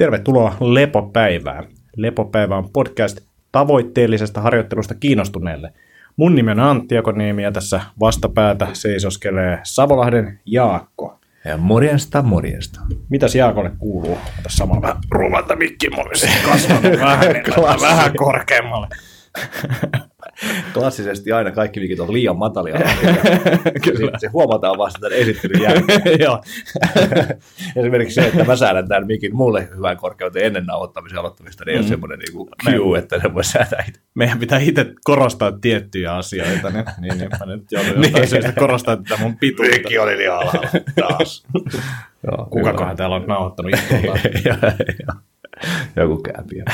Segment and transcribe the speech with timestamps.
[0.00, 1.64] Tervetuloa Lepopäivään.
[1.96, 3.18] Lepopäivä on podcast
[3.52, 5.72] tavoitteellisesta harjoittelusta kiinnostuneelle.
[6.16, 11.18] Mun nimi on Antti Jakoniemi ja tässä vastapäätä seisoskelee Savolahden Jaakko.
[11.44, 12.80] Ja morjesta, morjesta.
[13.08, 14.18] Mitäs Jaakolle kuuluu?
[14.42, 17.44] Tässä samalla vähän ruvata mikki, mä olisin kasvanut vähän, niin
[17.80, 18.88] vähän korkeammalle.
[20.74, 22.74] Klassisesti aina kaikki mikit on liian matalia.
[23.84, 24.18] Kyllä.
[24.18, 26.20] Se huomataan vasta tämän esittelyn jälkeen.
[26.24, 26.42] Joo.
[27.76, 31.76] Esimerkiksi se, että mä säädän tämän mikin mulle hyvän korkeuteen ennen nauhoittamisen aloittamista, niin ei
[31.76, 31.82] mm.
[31.82, 34.00] ole semmoinen niin cue, että se voi säätää itse.
[34.14, 38.96] Meidän pitää itse korostaa tiettyjä asioita, niin, niin, niin mä nyt joudun jostain syystä korostaa
[38.96, 39.76] tätä mun pituutta.
[39.76, 40.70] Mikki oli niin alhaalla
[41.00, 41.46] taas.
[42.26, 44.18] Joo, Kukakohan täällä on nauhoittanut istultaan?
[45.96, 46.64] Joku kääpiö.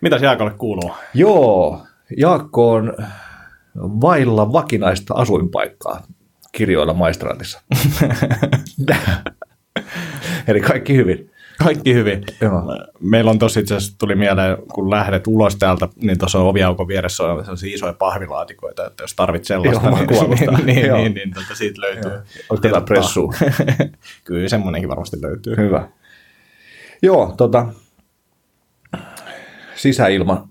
[0.00, 0.94] Mitäs Jaakolle kuuluu?
[1.14, 1.80] Joo,
[2.16, 2.94] Jaakko on
[3.76, 6.02] vailla vakinaista asuinpaikkaa
[6.52, 7.62] kirjoilla maistraatissa.
[10.48, 11.30] Eli kaikki hyvin.
[11.64, 12.24] Kaikki hyvin.
[12.40, 12.62] Joo.
[13.00, 17.24] Meillä on tosi itse asiassa tuli mieleen, kun lähdet ulos täältä, niin tuossa oviaukon vieressä
[17.24, 21.54] on sellaisia isoja pahvilaatikoita, että jos tarvit sellaista, Joo, niin, niin, niin, niin, niin tuolta
[21.54, 22.12] siitä löytyy.
[22.50, 23.32] Onko tällä pressu?
[24.24, 25.56] Kyllä semmoinenkin varmasti löytyy.
[25.56, 25.88] Hyvä.
[27.02, 27.66] Joo, tota,
[29.76, 30.48] sisäilma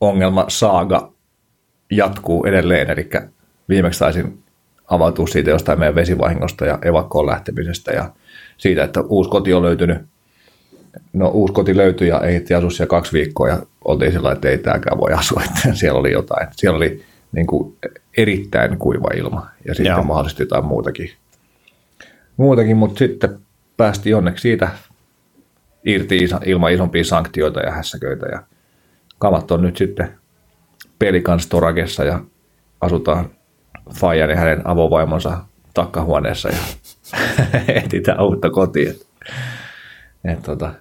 [0.00, 1.12] ongelma saaga
[1.90, 3.10] jatkuu edelleen, eli
[3.68, 4.38] viimeksi taisin
[4.88, 8.10] avautua siitä jostain meidän vesivahingosta ja evakkoon lähtemisestä ja
[8.58, 9.98] siitä, että uusi koti on löytynyt.
[11.12, 14.58] No uusi koti löytyi ja ehti asua siellä kaksi viikkoa ja oltiin sillä että ei
[14.58, 16.48] tämäkään voi asua, että siellä oli jotain.
[16.56, 17.76] Siellä oli niin kuin
[18.16, 20.02] erittäin kuiva ilma ja sitten Joo.
[20.02, 21.10] mahdollisesti jotain muutakin.
[22.36, 23.38] Muutakin, mutta sitten
[23.76, 24.68] päästiin onneksi siitä
[25.84, 28.42] irti ilman isompia sanktioita ja hässäköitä ja
[29.18, 30.08] kamat on nyt sitten
[30.98, 32.20] Pelikan Storagessa ja
[32.80, 33.30] asutaan
[33.94, 35.38] Fajan ja hänen avovaimonsa
[35.74, 36.58] takkahuoneessa ja
[37.82, 38.90] etsitään uutta kotia.
[38.90, 39.06] Et,
[40.24, 40.72] et, tota,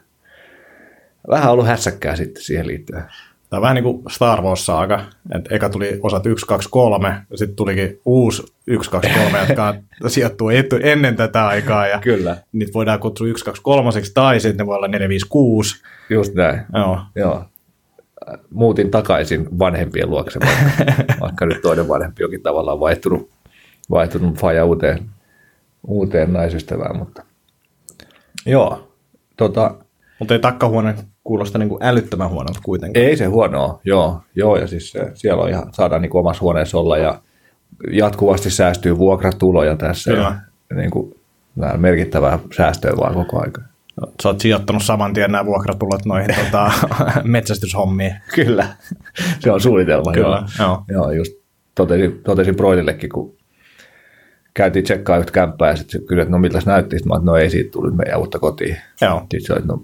[1.29, 3.03] vähän ollut hässäkkää sitten siihen liittyen.
[3.49, 5.03] Tämä on vähän niin kuin Star Wars-saaga,
[5.35, 9.75] että eka tuli osat 1, 2, 3, ja sitten tulikin uusi 1, 2, 3, jotka
[10.07, 12.37] sijoittuu etu, ennen tätä aikaa, ja Kyllä.
[12.51, 15.83] niitä voidaan kutsua 1, 2, 3, tai sitten ne voi olla 4, 5, 6.
[16.09, 16.61] Just näin.
[16.73, 16.99] Joo.
[17.15, 17.45] Joo.
[18.49, 23.29] Muutin takaisin vanhempien luokse, vaikka, vaikka nyt toinen vanhempi onkin tavallaan vaihtunut,
[23.91, 24.99] vaihtunut faja uuteen,
[25.87, 27.23] uuteen naisystävään, mutta
[28.45, 28.91] joo,
[29.37, 29.75] tota,
[30.19, 33.03] Mutta ei takkahuone kuulosta niin kuin älyttömän huonolta kuitenkin.
[33.03, 36.41] Ei se huono ole, joo, joo ja siis se, siellä on ihan, saadaan niin omassa
[36.41, 37.21] huoneessa olla ja
[37.91, 40.39] jatkuvasti säästyy vuokratuloja tässä Kyllä.
[40.69, 41.15] ja niin kuin,
[41.77, 43.61] merkittävää säästöä vaan koko aika.
[44.23, 46.71] Sä oot sijoittanut saman tien nämä vuokratulot noihin tota,
[47.23, 48.15] metsästyshommiin.
[48.35, 48.67] Kyllä,
[49.39, 50.11] se on suunnitelma.
[50.11, 50.83] Kyllä, joo.
[50.89, 51.33] joo just
[51.75, 53.35] totesin, totesin Broidillekin, kun
[54.53, 57.25] käytiin tsekkaa yhtä kämppää ja sitten kysyi, että no miltä se näytti, sitten mä että
[57.25, 58.77] no ei siitä tullut meidän uutta kotiin.
[59.01, 59.19] Joo.
[59.19, 59.81] Sitten se että no,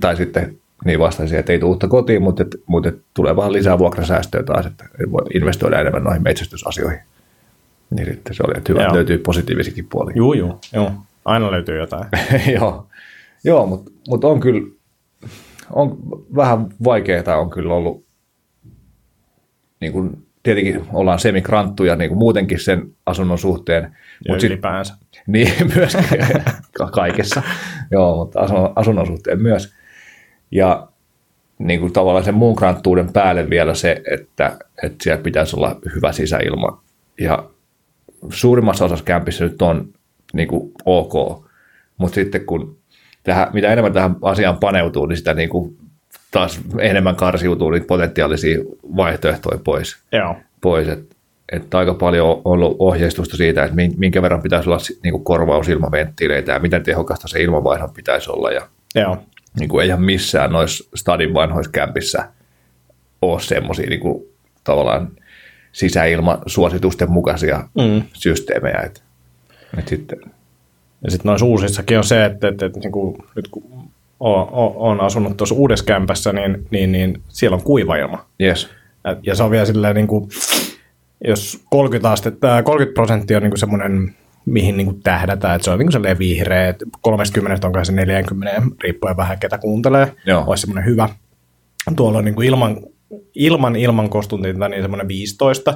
[0.00, 3.52] tai sitten niin vastasin, että ei tule uutta kotiin, mutta, et, mutta et tulee vähän
[3.52, 7.00] lisää vuokrasäästöä taas, että voi investoida enemmän noihin metsästysasioihin.
[7.90, 8.86] Niin sitten se oli, että hyvä, Joo.
[8.86, 10.12] että löytyy positiivisikin puoli.
[10.14, 10.90] Juu, juu, juu.
[11.24, 12.04] Aina löytyy jotain.
[12.60, 12.86] Joo,
[13.44, 14.70] Joo mutta mut on kyllä,
[15.72, 15.98] on
[16.36, 18.04] vähän vaikeaa on kyllä ollut,
[19.80, 23.96] niin kuin, tietenkin ollaan semikranttuja niin kuin muutenkin sen asunnon suhteen,
[24.28, 24.94] Ja sit, ylipäänsä.
[25.26, 26.04] niin myöskin
[26.78, 27.42] ka- kaikessa,
[27.90, 29.74] joo, mutta asunnon, asunnon suhteen myös.
[30.50, 30.88] Ja
[31.58, 36.12] niin kuin tavallaan sen muun kranttuuden päälle vielä se, että, että siellä pitäisi olla hyvä
[36.12, 36.82] sisäilma.
[37.20, 37.50] Ja
[38.30, 39.88] suurimmassa osassa kämpissä nyt on
[40.32, 41.44] niin kuin ok,
[41.98, 42.78] mutta sitten kun
[43.24, 45.76] tähän, mitä enemmän tähän asiaan paneutuu, niin sitä niin kuin
[46.30, 48.58] taas enemmän karsiutuu niitä potentiaalisia
[48.96, 49.96] vaihtoehtoja pois.
[50.12, 50.36] Joo.
[50.60, 50.88] pois.
[50.88, 51.16] Et,
[51.52, 55.24] että aika paljon on ollut ohjeistusta siitä, että min- minkä verran pitäisi olla niin kuin
[55.24, 58.50] korvausilmaventtiileitä ja miten tehokasta se ilmanvaihdon pitäisi olla.
[58.52, 59.16] Ja Joo.
[59.60, 62.28] niin kuin eihän missään noissa stadin vanhoissa kämpissä
[63.22, 64.24] ole semmoisia niin kuin,
[64.64, 65.08] tavallaan
[65.72, 68.02] sisäilmasuositusten mukaisia Mm.
[68.12, 68.78] systeemejä.
[68.86, 69.02] Et,
[69.78, 70.18] et sitten,
[71.04, 73.62] Ja sitten noissa uusissakin on se, että, että, että niin kuin, nyt kun
[74.20, 78.24] on, on asunut tuossa uudessa kämpässä, niin, niin, niin siellä on kuiva ilma.
[78.40, 78.68] yes.
[79.04, 80.28] Ja- Ja se on vielä silleen, niin kuin,
[81.24, 84.14] jos 30, astetta, 30 prosenttia on niin semmoinen,
[84.46, 87.92] mihin niin kuin tähdätään, että se on niin kuin sellainen vihreä, että 30 onko se
[87.92, 90.44] 40, riippuen vähän ketä kuuntelee, Joo.
[90.46, 91.08] olisi semmoinen hyvä.
[91.96, 92.76] Tuolla on niin kuin ilman,
[93.34, 95.74] ilman ilman kostuntinta niin semmoinen 15,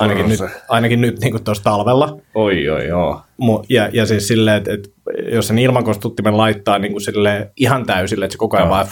[0.00, 2.18] ainakin nyt, ainakin nyt niin tuossa talvella.
[2.34, 3.20] Oi, oi, joo.
[3.42, 4.88] Mu- Ja, ja siis silleen, että, että
[5.32, 8.74] jos sen ilmankostuttimen laittaa niin kuin silleen ihan täysille, että se koko ajan Joo.
[8.74, 8.86] vaan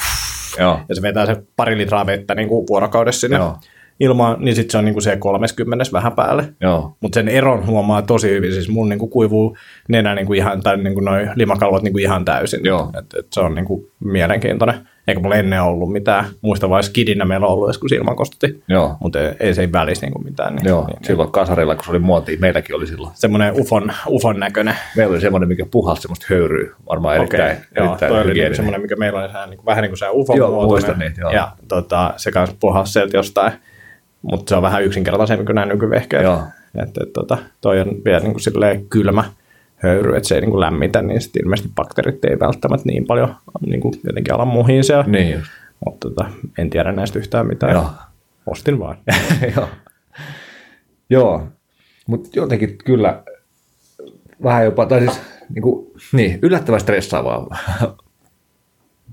[0.59, 0.81] Joo.
[0.89, 3.57] ja se vetää se pari litraa vettä niin kuin vuorokaudessa sinne, Joo.
[4.01, 6.55] ilmaa, niin sitten se on niinku se 30 vähän päälle.
[7.01, 8.53] Mutta sen eron huomaa tosi hyvin.
[8.53, 9.57] Siis mun niinku kuivuu
[9.89, 12.61] nenä niinku ihan, tai niinku noin limakalvot niinku ihan täysin.
[12.65, 12.91] Joo.
[12.99, 14.89] Et, et se on niinku mielenkiintoinen.
[15.11, 16.25] Eikä mulla ennen ollut mitään.
[16.41, 18.63] Muista vaan skidinä meillä on ollut joskus ilman kostutti.
[18.69, 18.97] Joo.
[19.01, 20.57] Mutta ei, ei se ei välis niinku mitään.
[20.57, 23.13] Niin, Joo, niin, silloin kasarilla, kun se oli muotia, meilläkin oli silloin.
[23.15, 24.75] semmoinen ufon, ufon näköinen.
[24.97, 28.43] Meillä oli semmoinen, mikä puhalsi semmoista höyryä, varmaan erittäin, joo, erittäin toi oli hygieninen.
[28.43, 30.71] niinku semmoinen, mikä meillä oli sehän, niin vähän niin kuin se ufon Joo, muotoinen.
[30.71, 31.31] muistan niitä, joo.
[31.31, 33.53] Ja tota, se kanssa puhasi sieltä jostain,
[34.23, 36.23] mutta se on vähän yksinkertaisempi kuin nämä nykyvehkeet.
[36.23, 36.43] Joo.
[36.83, 39.25] Että et, tota, toi on vielä niin kuin silleen kylmä
[39.83, 43.37] höyry, että se ei niin kuin lämmitä, niin sitten ilmeisesti bakteerit ei välttämättä niin paljon
[43.67, 45.05] niin kuin jotenkin ala muhiin siellä.
[45.05, 45.43] Niin.
[45.85, 47.73] Mutta tota, en tiedä näistä yhtään mitään.
[47.73, 47.91] Joo.
[48.47, 48.97] Ostin vaan.
[49.57, 49.69] Joo.
[51.11, 51.49] Joo,
[52.07, 53.23] mutta jotenkin kyllä
[54.43, 55.21] vähän jopa, tai siis
[55.55, 57.59] niin, kuin, niin yllättävän stressaavaa.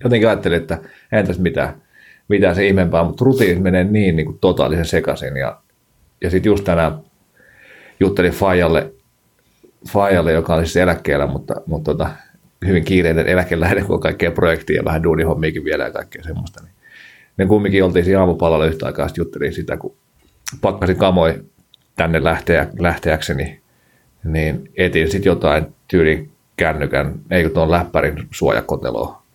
[0.04, 0.78] Jotenkin ajattelin, että
[1.12, 1.82] ei tässä mitään,
[2.28, 5.38] mitään se ihmeempää, mutta rutiinit menee niin, niin kuin totaalisen sekaisin.
[5.38, 5.62] Ja,
[6.22, 7.00] ja sitten just tänään
[8.00, 8.94] juttelin Fajalle,
[9.90, 12.10] Fajalle, joka oli siis eläkkeellä, mutta, mutta tota,
[12.66, 16.64] hyvin kiireinen eläkeläinen, kun on kaikkea projektia ja vähän duunihommiakin vielä ja kaikkea semmoista.
[16.64, 16.74] Niin
[17.38, 19.96] ne kumminkin oltiin siinä aamupalalla yhtä aikaa, sitten juttelin sitä, kun
[20.62, 21.44] pakkasin kamoi
[21.96, 23.62] tänne lähteä, lähteäkseni,
[24.24, 29.27] niin etin sitten jotain tyylin kännykän, ei kun tuon läppärin suojakoteloa.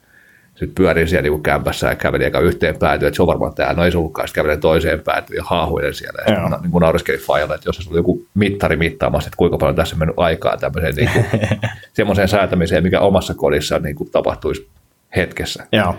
[0.54, 3.72] Sitten pyörin siellä niin kämpässä ja kävelin eka yhteen päätyyn, että se on varmaan tämä,
[3.72, 6.22] no ei se ollutkaan, sitten kävelin toiseen päätyyn ja haahuilen siellä.
[6.26, 9.76] Ja sitten niin nauriskelin Fajalle, että jos se oli joku mittari mittaamassa, että kuinka paljon
[9.76, 11.40] tässä on mennyt aikaa tämmöiseen niin kuin,
[11.92, 14.68] semmoiseen säätämiseen, mikä omassa kodissa niin kuin, tapahtuisi
[15.16, 15.66] hetkessä.
[15.72, 15.96] Joo.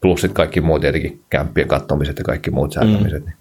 [0.00, 3.24] Plus sitten kaikki muut tietenkin kämppien kattomiset ja kaikki muut säätämiset.
[3.24, 3.32] Mm.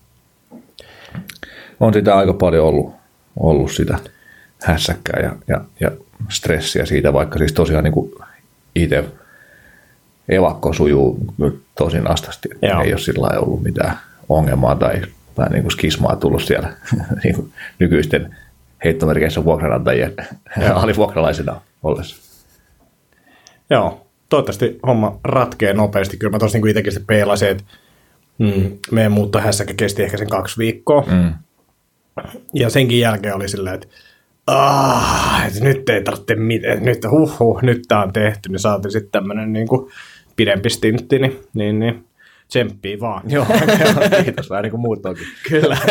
[1.80, 2.94] On sitä aika paljon ollut,
[3.40, 4.00] ollut sitä
[4.62, 5.92] hässäkkää ja, ja, ja
[6.30, 8.12] stressiä siitä, vaikka siis tosiaan niin kuin
[8.76, 9.06] itse
[10.30, 11.20] evakko sujuu
[11.78, 12.50] tosi nastasti.
[12.62, 12.82] Joo.
[12.82, 14.00] Ei ole sillä ollut mitään
[14.30, 15.02] ongelmaa tai,
[15.36, 16.74] tai niin kuin skismaa tullut siellä
[17.24, 18.36] niin kuin nykyisten
[18.84, 20.14] heittomerkeissä vuokranantajien
[20.74, 22.16] alivuokralaisena ollessa.
[23.70, 26.18] Joo, toivottavasti homma ratkee nopeasti.
[26.18, 27.64] Kyllä mä tuossa niin itsekin sitten peilasin, että
[28.38, 31.04] mm, meidän muuttohässäkä kesti ehkä sen kaksi viikkoa.
[31.12, 31.34] Mm.
[32.54, 33.88] Ja senkin jälkeen oli silleen, että
[34.48, 39.12] ah, nyt ei tarvitse mitään, nyt huh, huh nyt tää on tehty, niin saatiin sitten
[39.12, 39.92] tämmöinen niin kuin
[40.36, 42.06] pidempi stintti, niin, niin, niin
[42.48, 43.24] tsemppii vaan.
[43.32, 43.46] Joo,
[44.24, 44.50] kiitos.
[44.50, 45.28] Vähän niin kuin muut onkin.
[45.50, 45.78] Kyllä.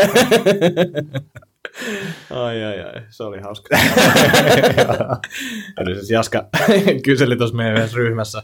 [2.31, 3.77] ai, ai, ai, se oli hauska.
[5.81, 6.47] Eli siis Jaska
[7.05, 8.43] kyseli tuossa meidän yhdessä ryhmässä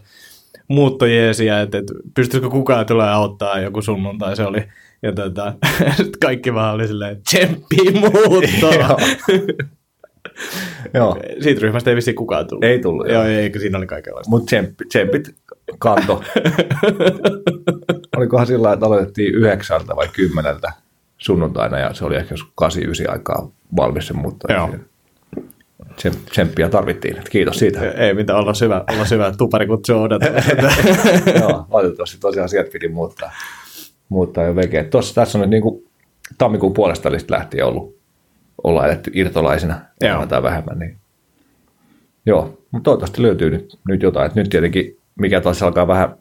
[0.69, 4.69] muuttojeesiä, että, että pystyisikö kukaan tulee auttaa joku sunnuntai se oli.
[5.03, 5.55] Ja tota,
[6.25, 8.99] kaikki vaan oli silleen, tsemppii muuttoa.
[10.95, 11.19] Joo.
[11.41, 12.65] Siitä ryhmästä ei vissiin kukaan tullut.
[12.65, 13.25] Ei tullut, Joo, joo.
[13.25, 14.31] ei, eikö siinä oli kaikenlaista.
[14.31, 15.35] Mutta tsemppi, tsempit
[15.79, 16.23] kanto.
[18.17, 20.73] Olikohan sillä että aloitettiin yhdeksältä vai kymmeneltä
[21.19, 24.49] sunnuntaina ja se oli ehkä 8-9 aikaa valmis se muutto.
[26.31, 27.17] Tsemppiä tarvittiin.
[27.31, 27.91] Kiitos siitä.
[27.91, 30.21] Ei mitään, olla syvä, olla syvä tupari kuin Jordan.
[31.41, 33.33] Joo, valitettavasti tosiaan sieltä piti muuttaa,
[34.09, 34.85] muuttaa jo veke.
[34.85, 35.85] Tuossa, tässä on nyt niin kuin
[36.39, 37.97] tammikuun puolesta lähtien ollut,
[38.65, 40.27] ollaan eletty irtolaisina Joo.
[40.27, 40.79] tai vähemmän.
[40.79, 40.97] Niin.
[42.27, 44.27] Joo, mutta toivottavasti löytyy nyt, nyt jotain.
[44.27, 46.17] Et nyt tietenkin, mikä taas alkaa vähän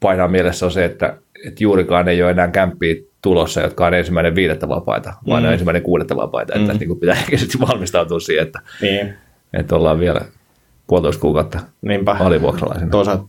[0.00, 4.34] painaa mielessä on se, että, että juurikaan ei ole enää kämppiä tulossa, jotka on ensimmäinen
[4.34, 5.46] viidettä vapaita, vaan mm.
[5.46, 6.54] on ensimmäinen kuudetta vapaita.
[6.54, 6.78] Että Mm.
[6.78, 9.14] niin kuin pitää sitten valmistautua siihen, että, niin,
[9.52, 10.20] että ollaan vielä
[10.86, 12.16] puolitoista kuukautta niinpä.
[12.20, 12.90] alivuokralaisina.
[12.90, 13.24] Toisaalta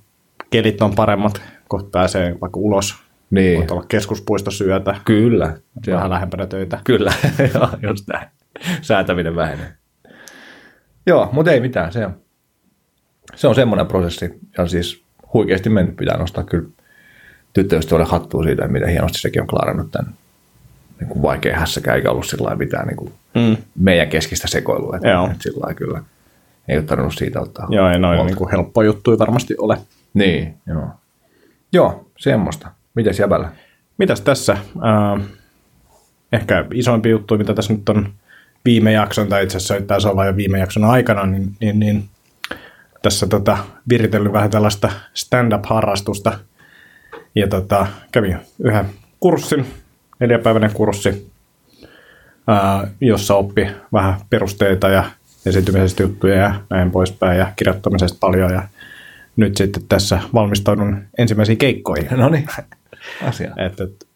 [0.49, 2.95] kelit on paremmat, kohta pääsee vaikka ulos.
[3.29, 5.57] Niin, Voit olla keskuspuisto syötä, kyllä.
[5.87, 6.79] Vähän lähempänä töitä.
[6.83, 7.13] Kyllä,
[7.89, 8.27] just näin.
[8.81, 9.73] Säätäminen vähenee.
[11.07, 11.91] Joo, mutta ei mitään.
[11.91, 12.15] Se on,
[13.35, 14.39] se on semmoinen prosessi.
[14.57, 16.69] Ja siis huikeasti mennyt pitää nostaa kyllä
[17.53, 20.13] tyttöystävälle hattua siitä, miten hienosti sekin on klaarannut tämän
[20.99, 23.57] niin kuin vaikea hässäkään, eikä ollut sillä mitään niin kuin Mm.
[23.79, 24.95] meidän keskistä sekoilua.
[24.95, 25.25] Että, Joo.
[25.25, 26.03] että sillä kyllä
[26.67, 27.67] ei ole tarvinnut siitä ottaa.
[27.69, 29.77] Joo, ei noin niin kuin helppo juttu varmasti ole.
[30.13, 30.87] Niin, joo.
[31.73, 32.71] Joo, semmoista.
[32.95, 33.49] Mitäs jäbällä?
[33.97, 34.53] Mitäs tässä?
[34.53, 35.21] Äh,
[36.33, 38.13] ehkä isoimpi juttu, mitä tässä nyt on
[38.65, 42.03] viime jakson, tai itse asiassa taisi olla jo viime jakson aikana, niin, niin, niin
[43.01, 43.57] tässä tota,
[43.89, 46.39] viritellyt vähän tällaista stand-up-harrastusta.
[47.35, 48.85] Ja tota, kävin yhden
[49.19, 49.65] kurssin,
[50.19, 51.31] neljäpäiväinen kurssi,
[52.47, 55.03] ää, jossa oppi vähän perusteita ja
[55.45, 58.53] esiintymisestä juttuja ja näin poispäin ja kirjoittamisesta paljon.
[58.53, 58.63] Ja
[59.35, 62.07] nyt sitten tässä valmistaudun ensimmäisiin keikkoihin.
[62.17, 62.47] No niin,
[63.29, 63.53] asia.
[63.57, 64.07] Et, et,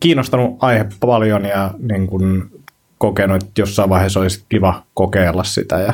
[0.00, 2.50] kiinnostanut aihe paljon ja niin kun
[2.98, 5.92] kokenut, että jossain vaiheessa olisi kiva kokeilla sitä ja,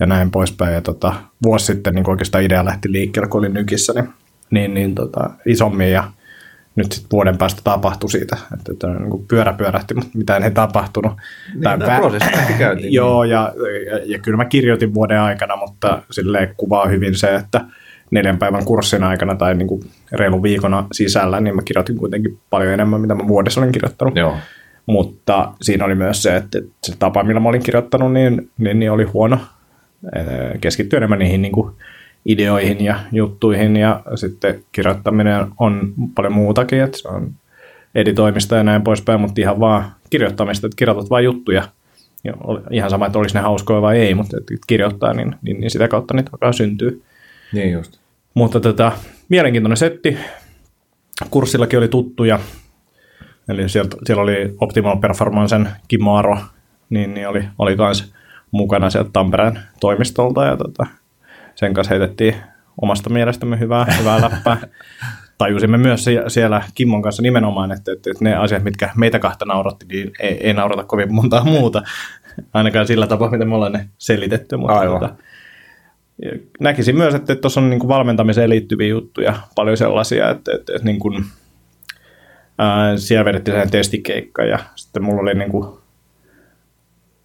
[0.00, 0.74] ja näin poispäin.
[0.74, 4.08] Ja tota, vuosi sitten niin oikeastaan idea lähti liikkeelle, kun olin nykissä, niin,
[4.50, 6.04] niin, niin tota, isommin ja
[6.78, 11.12] nyt sitten vuoden päästä tapahtui siitä, että, että niin pyörä pyörähti, mutta mitään ei tapahtunut.
[11.54, 12.92] Niin, tämä vä- prosessi käyntiin.
[12.98, 13.52] Joo, ja,
[13.90, 17.60] ja, ja kyllä mä kirjoitin vuoden aikana, mutta sille kuvaa hyvin se, että
[18.10, 19.80] neljän päivän kurssin aikana tai niin kuin
[20.12, 24.16] reilun viikona sisällä, niin mä kirjoitin kuitenkin paljon enemmän, mitä mä vuodessa olin kirjoittanut.
[24.16, 24.36] Joo.
[24.86, 28.92] Mutta siinä oli myös se, että se tapa, millä mä olin kirjoittanut, niin, niin, niin
[28.92, 29.38] oli huono.
[30.60, 31.74] Keskittyi enemmän niihin niin kuin
[32.26, 37.34] ideoihin ja juttuihin ja sitten kirjoittaminen on paljon muutakin, että se on
[37.94, 41.68] editoimista ja näin poispäin, mutta ihan vaan kirjoittamista, että kirjoitat vain juttuja.
[42.24, 42.34] Ja
[42.70, 45.88] ihan sama, että olisi ne hauskoja vai ei, mutta että kirjoittaa, niin, niin, niin sitä
[45.88, 47.02] kautta niitä alkaa syntyy.
[47.52, 47.98] Niin just.
[48.34, 48.92] Mutta tota,
[49.28, 50.18] mielenkiintoinen setti.
[51.30, 52.38] Kurssillakin oli tuttuja.
[53.48, 56.38] Eli siellä, siellä oli Optimal Performancen Kimaro,
[56.90, 58.12] niin, niin oli, oli kans
[58.50, 60.86] mukana sieltä Tampereen toimistolta ja tota,
[61.54, 62.34] sen kanssa heitettiin
[62.82, 64.56] omasta mielestämme hyvää, hyvää läppää.
[65.38, 70.10] Tajusimme myös siellä Kimmon kanssa nimenomaan, että, että, ne asiat, mitkä meitä kahta nauratti, niin
[70.20, 71.82] ei, ei naurata kovin montaa muuta.
[72.54, 74.56] Ainakaan sillä tapaa, miten me ollaan ne selitetty.
[74.56, 75.00] Mutta Aivan.
[75.00, 75.14] Tota,
[76.60, 80.84] näkisin myös, että tuossa on niin kuin valmentamiseen liittyviä juttuja, paljon sellaisia, että, että, että
[80.84, 81.24] niin kuin,
[82.58, 85.77] ää, siellä vedettiin sellainen testikeikka ja sitten mulla oli niin kuin,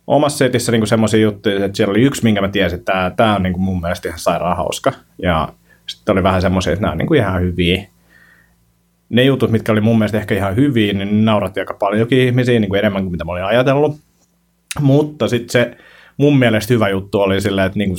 [0.07, 3.35] omassa setissä niin semmoisia juttuja, että siellä oli yksi, minkä mä tiesin, että tämä, tämä
[3.35, 4.91] on niin kuin mun mielestä ihan sairaan hauska.
[5.21, 5.49] Ja
[5.87, 7.83] sitten oli vähän semmoisia, että nämä on niin kuin ihan hyviä.
[9.09, 12.69] Ne jutut, mitkä oli mun mielestä ehkä ihan hyviä, niin nauratti aika paljonkin ihmisiä, niin
[12.69, 13.97] kuin enemmän kuin mitä mä olin ajatellut.
[14.79, 15.77] Mutta sitten se
[16.17, 17.95] mun mielestä hyvä juttu oli silleen, että niinku,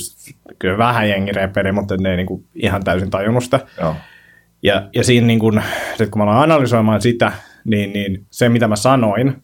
[0.59, 3.59] kyllä vähän jengi reperi, mutta ne ei niinku ihan täysin tajunnut sitä.
[3.81, 3.95] Joo.
[4.63, 5.51] Ja, ja siinä niinku,
[5.97, 7.31] sit kun mä aloin analysoimaan sitä,
[7.65, 9.43] niin, niin se mitä mä sanoin,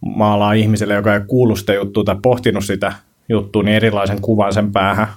[0.00, 2.92] maalaa ihmiselle, joka ei kuullut sitä juttua tai pohtinut sitä
[3.28, 5.08] juttua, niin erilaisen kuvan sen päähän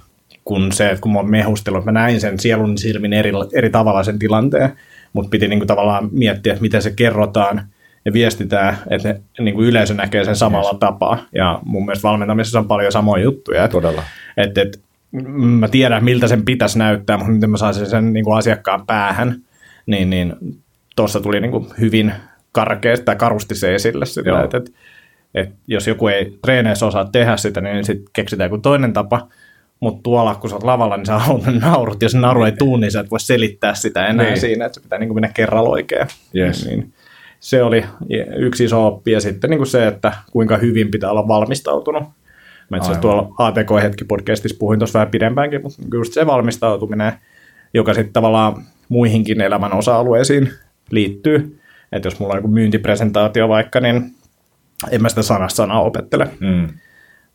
[0.45, 3.69] kuin se, että kun mä oon mehustellut, että mä näin sen sielun silmin eri, eri
[3.69, 4.69] tavalla sen tilanteen,
[5.13, 7.67] mutta piti niinku tavallaan miettiä, että miten se kerrotaan
[8.05, 10.79] ja viestitään, että ne, niin kuin yleisö näkee sen samalla yes.
[10.79, 11.17] tapaa.
[11.35, 13.67] Ja mun mielestä valmentamisessa on paljon samoja juttuja.
[13.67, 14.03] Todella.
[14.37, 14.79] Että, että
[15.35, 19.35] mä tiedän, miltä sen pitäisi näyttää, mutta miten mä saisin sen niin kuin asiakkaan päähän,
[19.85, 20.35] niin, niin
[20.95, 22.13] tuossa tuli niin kuin hyvin
[22.53, 24.71] karkeasti tai karusti se esille sitä, että, että,
[25.35, 29.27] että jos joku ei treeneissä osaa tehdä sitä, niin sitten keksitään joku toinen tapa,
[29.79, 32.01] mutta tuolla, kun sä oot lavalla, niin sä haluat naurut.
[32.01, 34.39] Jos nauru ei tuu, niin sä et voi selittää sitä enää niin.
[34.39, 36.07] siinä, että se pitää niin kuin mennä kerralla oikein.
[36.35, 36.65] Yes.
[36.65, 36.93] Niin,
[37.39, 37.85] se oli
[38.35, 39.11] yksi iso oppi.
[39.11, 42.03] Ja sitten niin kuin se, että kuinka hyvin pitää olla valmistautunut.
[42.69, 47.13] Mä itse tuolla ATK-hetki-podcastissa puhuin tuossa vähän pidempäänkin, mutta just se valmistautuminen,
[47.73, 50.51] joka sitten tavallaan muihinkin elämän osa-alueisiin
[50.91, 51.59] liittyy.
[51.93, 54.15] Että jos mulla on joku myyntipresentaatio vaikka, niin
[54.91, 56.29] en mä sitä sanasta sanaa opettele.
[56.39, 56.67] Mm.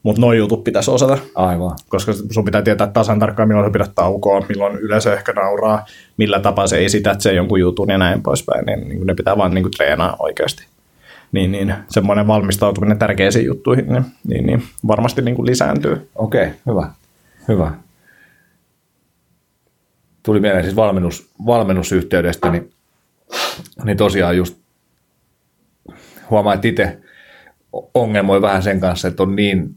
[0.02, 1.18] Mutta noin jutut pitäisi osata.
[1.34, 1.76] Aivan.
[1.88, 5.86] Koska sun pitää tietää tasan tarkkaan, milloin sä pidät taukoa, milloin yleisö ehkä nauraa,
[6.16, 8.66] millä tapaa se esität sen jonkun jutun ja näin poispäin.
[8.66, 10.66] Niin, niin ne pitää vaan niin kuin treenaa oikeasti.
[11.32, 16.08] Niin, niin semmoinen valmistautuminen tärkeisiin juttuihin niin, niin, niin varmasti niin kuin lisääntyy.
[16.14, 16.90] Okei, okay, hyvä.
[17.48, 17.72] Hyvä.
[20.22, 22.72] Tuli mieleen siis valmennus, valmennusyhteydestä, niin,
[23.84, 24.58] niin tosiaan just
[26.30, 26.98] huomaa, että itse
[27.94, 29.74] ongelmoi vähän sen kanssa, että on niin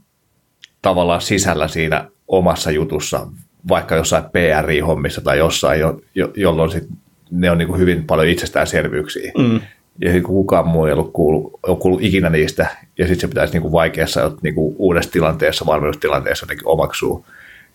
[0.81, 3.27] tavallaan sisällä siinä omassa jutussa,
[3.70, 6.84] vaikka jossain PRI-hommissa tai jossain, jo, jo, jolloin sit
[7.31, 9.31] ne on niin kuin hyvin paljon itsestäänselvyyksiä.
[9.38, 9.62] Mm.
[10.01, 12.67] Ja kukaan muu ei ollut kuullut, ole kuullut ikinä niistä,
[12.98, 17.25] ja sitten se pitäisi niin kuin vaikeassa niin kuin uudessa tilanteessa, valmennustilanteessa jotenkin omaksua.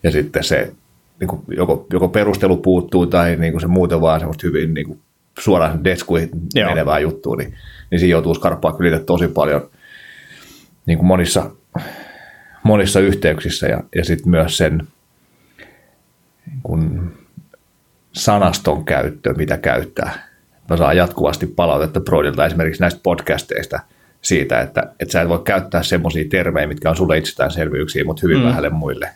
[0.03, 0.71] Ja sitten se
[1.19, 4.87] niin kuin joko, joko perustelu puuttuu tai niin kuin se muuten vaan semmoista hyvin niin
[4.87, 4.99] kuin
[5.39, 6.69] suoraan deskuihin Joo.
[6.69, 7.53] menevää juttua, niin,
[7.91, 9.69] niin siinä joutuu skarppaa kyllä tosi paljon
[10.85, 11.51] niin kuin monissa
[12.63, 14.87] monissa yhteyksissä ja, ja sitten myös sen
[16.63, 17.13] kun
[18.11, 20.27] sanaston käyttö, mitä käyttää.
[20.69, 23.79] Mä saan jatkuvasti palautetta Broidilta esimerkiksi näistä podcasteista
[24.21, 28.37] siitä, että, että sä et voi käyttää semmoisia termejä, mitkä on sulle itsestäänselvyyksiä, mutta hyvin
[28.37, 28.43] mm.
[28.43, 29.09] vähälle muille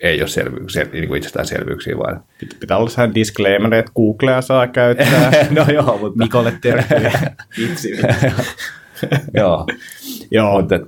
[0.00, 2.24] ei ole selvyyksiä, niin kuin itsestäänselvyyksiä, vaan...
[2.60, 5.32] Pitää olla sehän disclaimer, että Googlea saa käyttää.
[5.56, 6.24] no joo, mutta...
[6.24, 7.12] Mikolle tervetuloa.
[9.34, 9.66] joo.
[10.30, 10.60] joo.
[10.60, 10.80] Mutta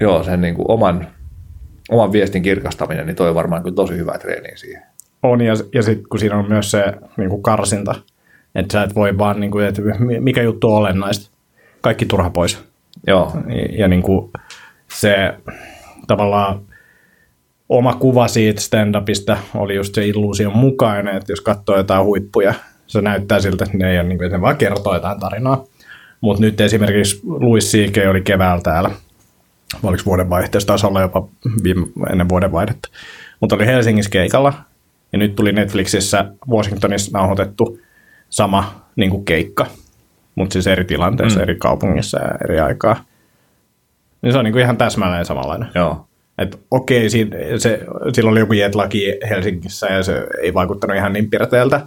[0.00, 1.06] joo, sen niin kuin oman,
[1.90, 4.82] oman viestin kirkastaminen, niin toi on varmaan kyllä tosi hyvä treeni siihen.
[5.22, 6.84] On, ja, ja sitten kun siinä on myös se
[7.16, 7.94] niin kuin karsinta,
[8.54, 9.82] että sä et voi vaan, niin kuin, että
[10.20, 11.30] mikä juttu on olennaista,
[11.80, 12.64] kaikki turha pois.
[13.06, 13.32] Joo.
[13.48, 14.30] Ja, ja niin kuin
[14.92, 15.34] se
[16.06, 16.60] tavallaan
[17.68, 22.54] oma kuva siitä stand-upista oli just se illuusion mukainen, että jos katsoo jotain huippuja,
[22.86, 25.64] se näyttää siltä, että ne ei ole, niin kuin, ne vaan kertoo jotain tarinaa.
[26.20, 27.96] Mutta nyt esimerkiksi Louis C.K.
[28.10, 28.90] oli keväällä täällä
[29.82, 31.28] oliko vuodenvaihteessa, taisi olla jopa
[31.62, 32.88] viime, ennen vuodenvaihdetta.
[33.40, 34.52] Mutta oli Helsingissä keikalla,
[35.12, 37.78] ja nyt tuli Netflixissä Washingtonissa nauhoitettu
[38.28, 39.66] sama niin kuin keikka,
[40.34, 41.42] mutta siis eri tilanteessa, mm.
[41.42, 43.04] eri kaupungissa ja eri aikaa.
[44.22, 45.68] Niin se on niin kuin ihan täsmälleen samanlainen.
[45.74, 46.08] Joo.
[46.38, 47.80] Että okei, siinä, se,
[48.12, 51.80] silloin oli joku jetlaki Helsingissä ja se ei vaikuttanut ihan niin pirteältä,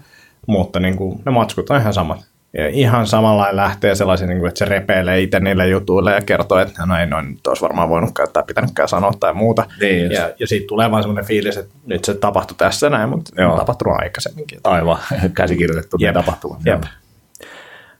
[0.47, 2.25] mutta niin kuin, ne matskut on ihan samat.
[2.57, 6.57] Ja ihan samalla lähtee sellaisen, niin kuin, että se repeilee itse niille jutuille ja kertoo,
[6.57, 9.65] että no ei noin nyt olisi varmaan voinut käyttää, pitänytkään sanoa tai muuta.
[9.81, 13.41] Niin ja, ja siitä tulee vaan semmoinen fiilis, että nyt se tapahtui tässä näin, mutta
[13.41, 13.51] Joo.
[13.51, 14.59] on tapahtunut aikaisemminkin.
[14.63, 14.97] Aivan,
[15.33, 16.13] käsikirjoitettu Jep.
[16.13, 16.59] tapahtuma.
[16.65, 16.83] Jep.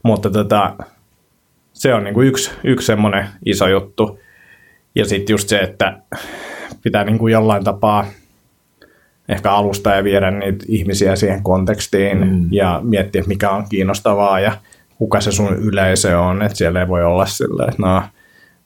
[0.04, 0.74] Mutta tota,
[1.74, 4.20] se on niinku yksi, yksi semmoinen iso juttu.
[4.96, 6.00] Ja sitten just se, että
[6.84, 8.06] pitää niinku jollain tapaa
[9.30, 12.48] ehkä alusta ja viedä niitä ihmisiä siihen kontekstiin mm.
[12.52, 14.58] ja miettiä, mikä on kiinnostavaa ja
[14.98, 16.42] kuka se sun yleisö on.
[16.42, 18.04] Että siellä ei voi olla silleen, että no,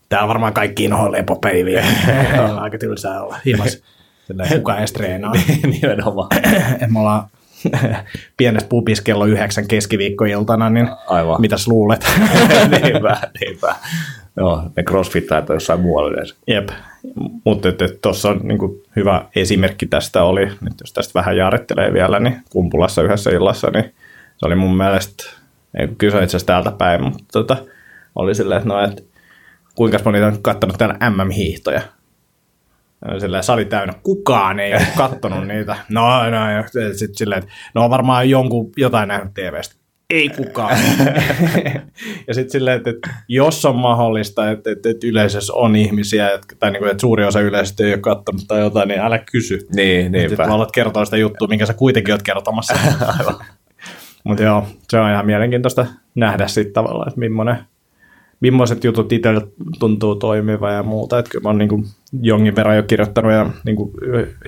[0.10, 1.86] täällä varmaan kaikki inhoa lepopäiviä.
[2.50, 3.84] on aika tylsää olla himas.
[4.28, 5.34] Silleen, kuka edes treenaa.
[5.82, 6.30] Nimenomaan.
[6.94, 7.24] me ollaan
[8.38, 11.42] pienessä pubissa kello yhdeksän keskiviikkoiltana, niin Aivan.
[11.42, 12.08] mitäs luulet?
[12.70, 13.76] niinpä, niinpä.
[14.40, 16.36] Joo, ne crossfittajat tai jossain muualla yleensä.
[16.48, 16.70] Jep,
[17.46, 17.70] mutta
[18.02, 23.02] tuossa on niinku hyvä esimerkki tästä oli, nyt jos tästä vähän jaarittelee vielä, niin Kumpulassa
[23.02, 23.94] yhdessä illassa, niin
[24.38, 25.24] se oli mun mielestä,
[25.80, 27.58] ei kyse itse asiassa täältä päin, mutta tota,
[28.16, 29.04] oli silleen, että no, et,
[29.76, 31.82] kuinka moni on kattonut täällä MM-hiihtoja?
[33.12, 33.94] Ja Silleen, sali täynnä.
[34.04, 35.78] Kukaan ei ole kattonut niitä.
[35.90, 36.38] No, no,
[36.72, 39.79] sitten silleen, että no varmaan jonkun, jotain nähnyt TVstä.
[40.10, 40.78] Ei kukaan.
[42.28, 46.56] ja sitten silleen, että, että jos on mahdollista, että, että, että yleisössä on ihmisiä, jotka,
[46.60, 49.68] tai niin kuin, että suuri osa yleisöstä ei ole kattonut tai jotain, niin älä kysy.
[49.76, 50.30] Niin, niinpä.
[50.30, 52.74] Sitten alat kertoa sitä juttua, minkä sä kuitenkin oot kertomassa.
[54.24, 55.86] Mutta joo, se on ihan mielenkiintoista
[56.16, 57.58] nähdä sitten tavallaan, että millainen,
[58.40, 59.48] millaiset jutut itselle
[59.80, 61.20] tuntuu toimiva ja muuta.
[61.20, 61.86] Että kyllä mä oon niin
[62.22, 63.92] jonkin verran jo kirjoittanut ja niin kuin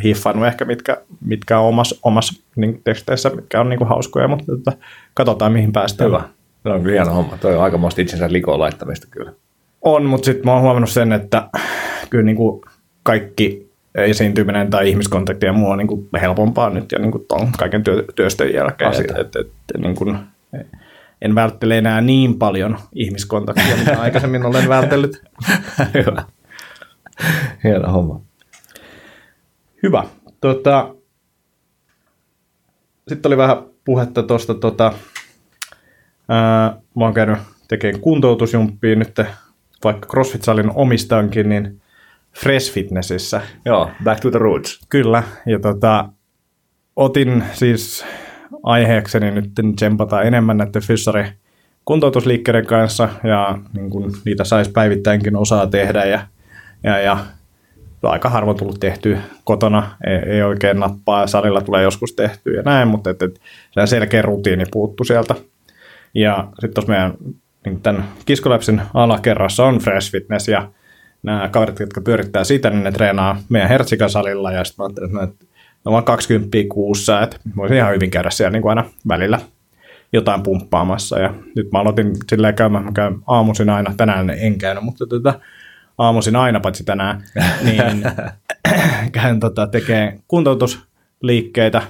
[0.03, 4.45] hiffannut ehkä, mitkä, mitkä on omassa, omassa niin teksteissä, mitkä on niin kuin hauskoja, mutta
[4.45, 4.71] tota,
[5.13, 6.07] katsotaan mihin päästään.
[6.07, 6.23] Hyvä.
[6.63, 7.37] Se on kyllä hieno homma.
[7.37, 9.33] Toi on aikamoista itsensä likoon laittamista kyllä.
[9.81, 11.49] On, mutta sitten mä oon huomannut sen, että
[12.09, 12.61] kyllä niin kuin
[13.03, 17.51] kaikki esiintyminen tai ihmiskontakti ja muu on niin kuin helpompaa nyt ja niin kuin ton
[17.57, 18.89] kaiken työ, työstön jälkeen.
[18.89, 19.05] Asia.
[19.17, 20.17] Et, et, et, niin kuin,
[21.21, 25.23] en välttele enää niin paljon ihmiskontaktia, mitä aikaisemmin olen vältellyt.
[25.93, 26.23] Hyvä.
[27.63, 28.21] Hieno homma.
[29.83, 30.03] Hyvä.
[30.41, 30.95] Tota,
[33.07, 34.93] sitten oli vähän puhetta tuosta, tota,
[36.29, 39.19] ää, mä oon käynyt tekemään kuntoutusjumppia nyt,
[39.83, 41.81] vaikka CrossFit-salin omistankin, niin
[42.33, 43.41] Fresh Fitnessissä.
[43.65, 44.79] Joo, back to the roots.
[44.89, 46.09] Kyllä, ja tota,
[46.95, 48.05] otin siis
[48.63, 51.25] aiheekseni nyt tsempata enemmän näiden fyssari
[51.85, 56.19] kuntoutusliikkeiden kanssa, ja niin kun niitä saisi päivittäinkin osaa tehdä, ja,
[56.83, 57.17] ja, ja
[58.03, 62.87] aika harvoin tullut tehty kotona, ei, ei oikein nappaa, salilla tulee joskus tehty ja näin,
[62.87, 65.35] mutta et, et, se selkeä rutiini puuttu sieltä.
[66.13, 67.13] Ja sitten tuossa meidän
[67.65, 70.69] niin tämän Kiskoläpsin alakerrassa on Fresh Fitness, ja
[71.23, 75.23] nämä kaverit, jotka pyörittää sitä, niin ne treenaa meidän Hertsikan salilla, ja sitten mä ajattelin,
[75.23, 75.45] että
[75.85, 79.39] vaan 20 kuussa, että voisin ihan hyvin käydä siellä niin kuin aina välillä
[80.13, 84.83] jotain pumppaamassa, ja nyt mä aloitin silleen käymään, mä käyn aamuisin aina, tänään en käynyt,
[84.83, 85.39] mutta tota,
[85.97, 87.23] aamuisin aina, paitsi tänään,
[87.65, 88.03] niin
[89.11, 91.81] käyn tota, tekemään kuntoutusliikkeitä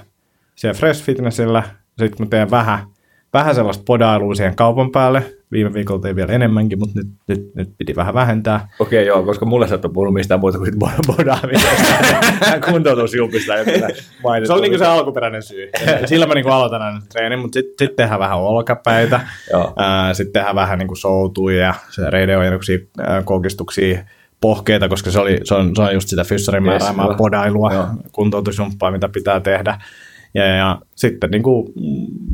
[0.54, 1.62] siellä Fresh Fitnessillä,
[1.98, 2.86] sitten mä teen vähän,
[3.32, 7.68] vähän sellaista podailua siihen kaupan päälle, viime viikolla tein vielä enemmänkin, mutta nyt, nyt, nyt
[7.78, 8.68] piti vähän vähentää.
[8.78, 12.60] Okei, joo, koska mulle sä et ole puhunut mistään muuta kuin bod- bodaamisesta.
[12.70, 13.52] Kuntoutusjumpista.
[14.46, 15.70] Se oli niinku se alkuperäinen syy.
[16.06, 19.20] Sillä mä niinku aloitan aina treenin, mutta sitten sit tehdään vähän olkapäitä,
[20.12, 24.04] sitten tehdään vähän niinku soutuja ja se reideojennuksia, ää, koukistuksia,
[24.40, 27.16] pohkeita, koska se, oli, se, on, se on just sitä fyssarin Yes, määräämää hyvä.
[27.16, 27.86] podailua, Joo.
[28.12, 29.78] kuntoutusjumppaa, mitä pitää tehdä.
[30.34, 31.72] Ja, ja sitten niin kuin,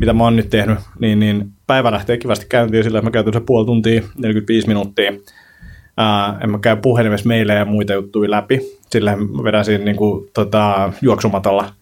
[0.00, 3.32] mitä mä oon nyt tehnyt, niin, niin päivä lähtee kivasti käyntiin sillä, että mä käytän
[3.32, 5.12] se puoli tuntia, 45 minuuttia.
[5.96, 8.60] Ää, en mä käy puhelimessa meille ja muita juttuja läpi.
[8.90, 11.72] Sillä mä vedän siinä niin kuin, tota, juoksumatolla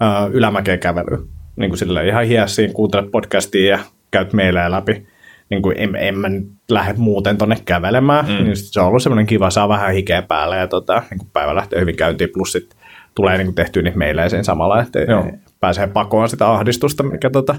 [0.00, 1.18] ää, ylämäkeen kävelyä.
[1.56, 3.78] Niin kuin sillä ihan hiessiin, kuuntelet podcastia ja
[4.10, 5.06] käyt meille läpi.
[5.50, 8.24] Niin kuin en, en mä nyt lähde muuten tonne kävelemään.
[8.26, 8.44] Mm.
[8.44, 11.54] Niin se on ollut semmoinen kiva, saa vähän hikeä päälle ja tota, niin kuin päivä
[11.54, 12.30] lähtee hyvin käyntiin.
[12.34, 12.76] Plus sit
[13.14, 15.26] tulee niin kuin tehtyä niitä meileisiin samalla, että Joo.
[15.60, 17.56] pääsee pakoon sitä ahdistusta, mikä tota,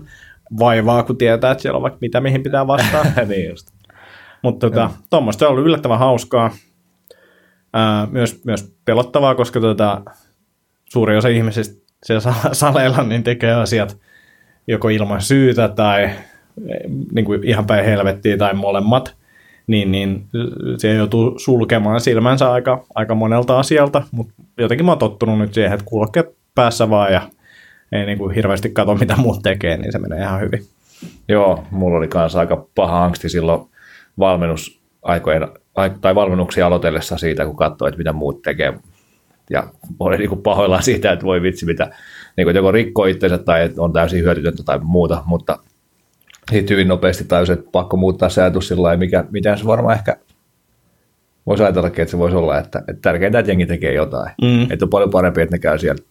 [0.59, 3.05] vaivaa, kun tietää, että siellä on vaikka mitä, mihin pitää vastata.
[3.27, 3.67] niin just.
[4.41, 6.51] Mutta tota, tuommoista on ollut yllättävän hauskaa.
[7.73, 10.01] Ää, myös, myös pelottavaa, koska tota,
[10.89, 13.97] suuri osa ihmisistä siellä sa- saleilla niin tekee asiat
[14.67, 16.15] joko ilman syytä tai eh,
[17.13, 19.15] niin kuin ihan päin helvettiä tai molemmat,
[19.67, 20.27] niin, niin
[20.77, 25.73] se joutuu sulkemaan silmänsä aika, aika monelta asialta, mutta jotenkin mä oon tottunut nyt siihen,
[25.73, 27.21] että kulkeet päässä vaan ja
[27.91, 30.65] ei niin kuin hirveästi katso, mitä muut tekee, niin se menee ihan hyvin.
[31.27, 33.69] Joo, mulla oli kanssa aika paha angsti silloin
[34.19, 35.47] valmennusaikojen,
[36.01, 38.73] tai valmennuksia aloitellessa siitä, kun katsoi, että mitä muut tekee.
[39.49, 39.63] Ja
[39.99, 41.91] oli niin kuin pahoillaan siitä, että voi vitsi, mitä
[42.37, 45.59] niin kuin joko rikkoo itsensä tai että on täysin hyödytöntä tai muuta, mutta
[46.51, 49.95] sitten hyvin nopeasti tajusin, että pakko muuttaa se ajatus sillä lailla, mikä, mitä se varmaan
[49.95, 50.17] ehkä
[51.45, 54.31] voisi ajatella, että se voisi olla, että, että tärkeintä, että jengi tekee jotain.
[54.41, 54.71] Mm.
[54.71, 56.03] Että on paljon parempi, että ne käy siellä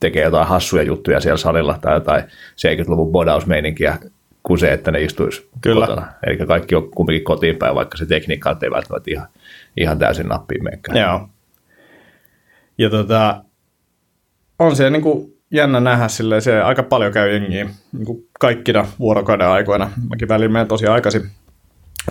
[0.00, 3.98] tekee jotain hassuja juttuja siellä salilla tai jotain 70-luvun bodausmeininkiä
[4.42, 5.86] kuin se, että ne istuisi Kyllä.
[5.86, 6.06] kotona.
[6.26, 9.28] Eli kaikki on kumminkin kotiin päin, vaikka se tekniikka ei välttämättä ihan,
[9.76, 10.98] ihan täysin nappiin menekään.
[10.98, 11.28] Joo.
[12.78, 13.44] Ja tota,
[14.58, 18.86] on se niin kuin jännä nähdä silleen, se aika paljon käy jengiä niin kuin kaikkina
[18.98, 19.90] vuorokauden aikoina.
[20.10, 21.30] Mäkin välillä menen tosi aikaisin,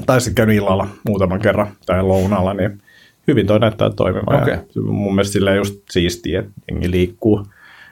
[0.06, 2.82] tai sitten käyn illalla muutaman kerran tai lounalla, niin
[3.28, 4.41] hyvin toi näyttää toimivan.
[4.41, 4.58] Okay.
[4.84, 7.45] mun mielestä silleen just siistiä, että jengi liikkuu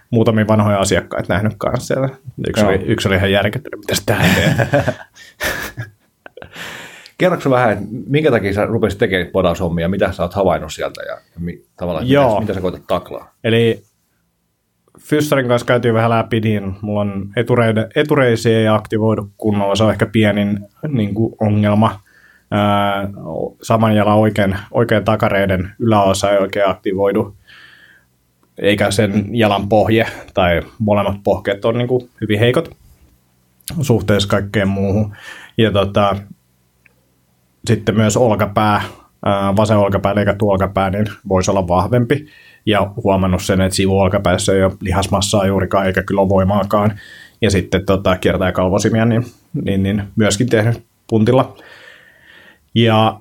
[0.09, 2.09] muutamia vanhoja asiakkaita nähnyt kanssa siellä.
[2.47, 4.17] Yksi, oli, yksi oli ihan järkyttynyt, mitä sitä.
[7.17, 11.11] Kerroksä vähän, että minkä takia sä rupesit tekemään podaushommia, mitä sä oot havainnut sieltä ja,
[11.13, 12.29] ja mi, tavallaan Joo.
[12.29, 13.33] Mitä, mitä sä koetat taklaa?
[13.43, 13.83] Eli
[14.99, 19.91] Fyssarin kanssa käytiin vähän läpi, niin mulla on etureide, etureisiä ei aktivoidu kunnolla, se on
[19.91, 21.99] ehkä pienin niin kuin ongelma.
[22.51, 23.07] Ää,
[23.61, 27.35] saman jalan oikein, oikein takareiden yläosa ei oikein aktivoidu
[28.57, 32.77] eikä sen jalan pohje tai molemmat pohkeet on niin kuin hyvin heikot
[33.81, 35.15] suhteessa kaikkeen muuhun.
[35.57, 36.15] Ja tota,
[37.67, 38.81] sitten myös olkapää,
[39.55, 42.27] vasen olkapää eli tuolkapää, niin voisi olla vahvempi.
[42.65, 46.99] Ja huomannut sen, että sivuolkapäässä ei ole lihasmassaa juurikaan eikä kyllä voimaakaan.
[47.41, 49.25] Ja sitten tota, kiertää kalvosimia, niin,
[49.65, 51.57] niin, niin myöskin tehnyt puntilla.
[52.75, 53.19] Ja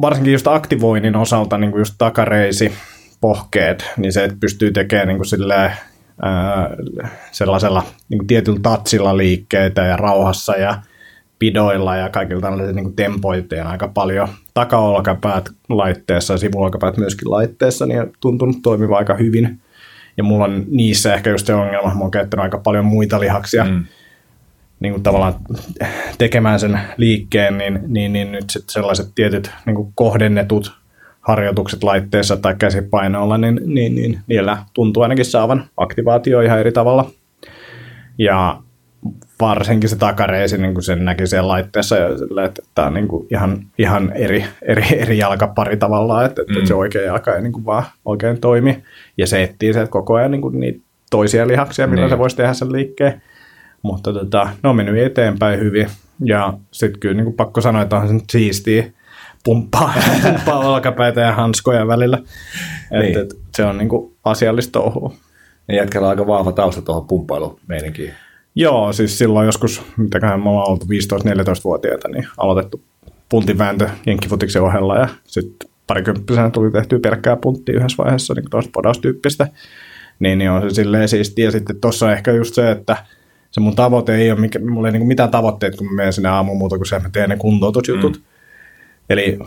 [0.00, 2.72] varsinkin just aktivoinnin osalta, niin kuin just takareisi,
[3.20, 5.72] pohkeet, niin se, että pystyy tekemään niin kuin silleen,
[6.22, 6.70] ää,
[7.32, 10.82] sellaisella niin kuin tietyllä tatsilla liikkeitä ja rauhassa ja
[11.38, 18.00] pidoilla ja kaikilla tällaisilla niin tempoiteen aika paljon takaolkapäät laitteessa ja sivuolkapäät myöskin laitteessa, niin
[18.00, 19.60] on tuntunut toimiva aika hyvin.
[20.16, 23.64] Ja mulla on niissä ehkä just se ongelma, mä oon käyttänyt aika paljon muita lihaksia,
[23.64, 23.84] mm.
[24.80, 25.34] niin kuin tavallaan
[26.18, 30.78] tekemään sen liikkeen, niin, niin, niin nyt sit sellaiset tietyt niin kuin kohdennetut
[31.28, 37.10] harjoitukset laitteessa tai käsipainoilla, niin, niin, niin niillä tuntuu ainakin saavan aktivaatio ihan eri tavalla.
[38.18, 38.62] Ja
[39.40, 41.96] varsinkin se takareisi, niin kuin sen näki siellä laitteessa,
[42.44, 46.56] että tämä on niin kuin ihan, ihan eri, eri, eri jalkapari tavallaan, että, mm.
[46.56, 48.82] että se oikea jalka ei niin kuin vaan oikein toimi.
[49.18, 52.10] Ja se etsii se koko ajan niin kuin niitä toisia lihaksia, millä niin.
[52.10, 53.22] se voisi tehdä sen liikkeen.
[53.82, 55.86] Mutta tota, ne on mennyt eteenpäin hyvin.
[56.24, 58.84] Ja sitten kyllä niin kuin pakko sanoa, että on se siistiä,
[59.44, 62.18] pumppaa, pumppaa olkapäitä ja hanskoja välillä.
[62.90, 63.18] niin.
[63.18, 65.14] et, se on niinku asiallista touhua.
[65.68, 68.12] Ja jätkällä on aika vahva tausta tuohon pumppailumeenikin.
[68.54, 72.80] Joo, siis silloin joskus, mitäköhän me ollaan oltu 15-14-vuotiaita, niin aloitettu
[73.28, 79.48] puntivääntö jenkkifutiksen ohella ja sitten parikymppisenä tuli tehty pelkkää punttia yhdessä vaiheessa, niin tuosta podaustyyppistä.
[80.18, 81.44] Niin, niin on se silleen siistiä.
[81.44, 82.96] Ja sitten tuossa ehkä just se, että
[83.50, 86.28] se mun tavoite ei ole, mikä, mulla ei niin mitään tavoitteet, kun mä menen sinne
[86.28, 88.16] aamuun muuta kuin se, että mä teen ne kuntoutusjutut.
[88.16, 88.22] Mm.
[89.10, 89.38] Eli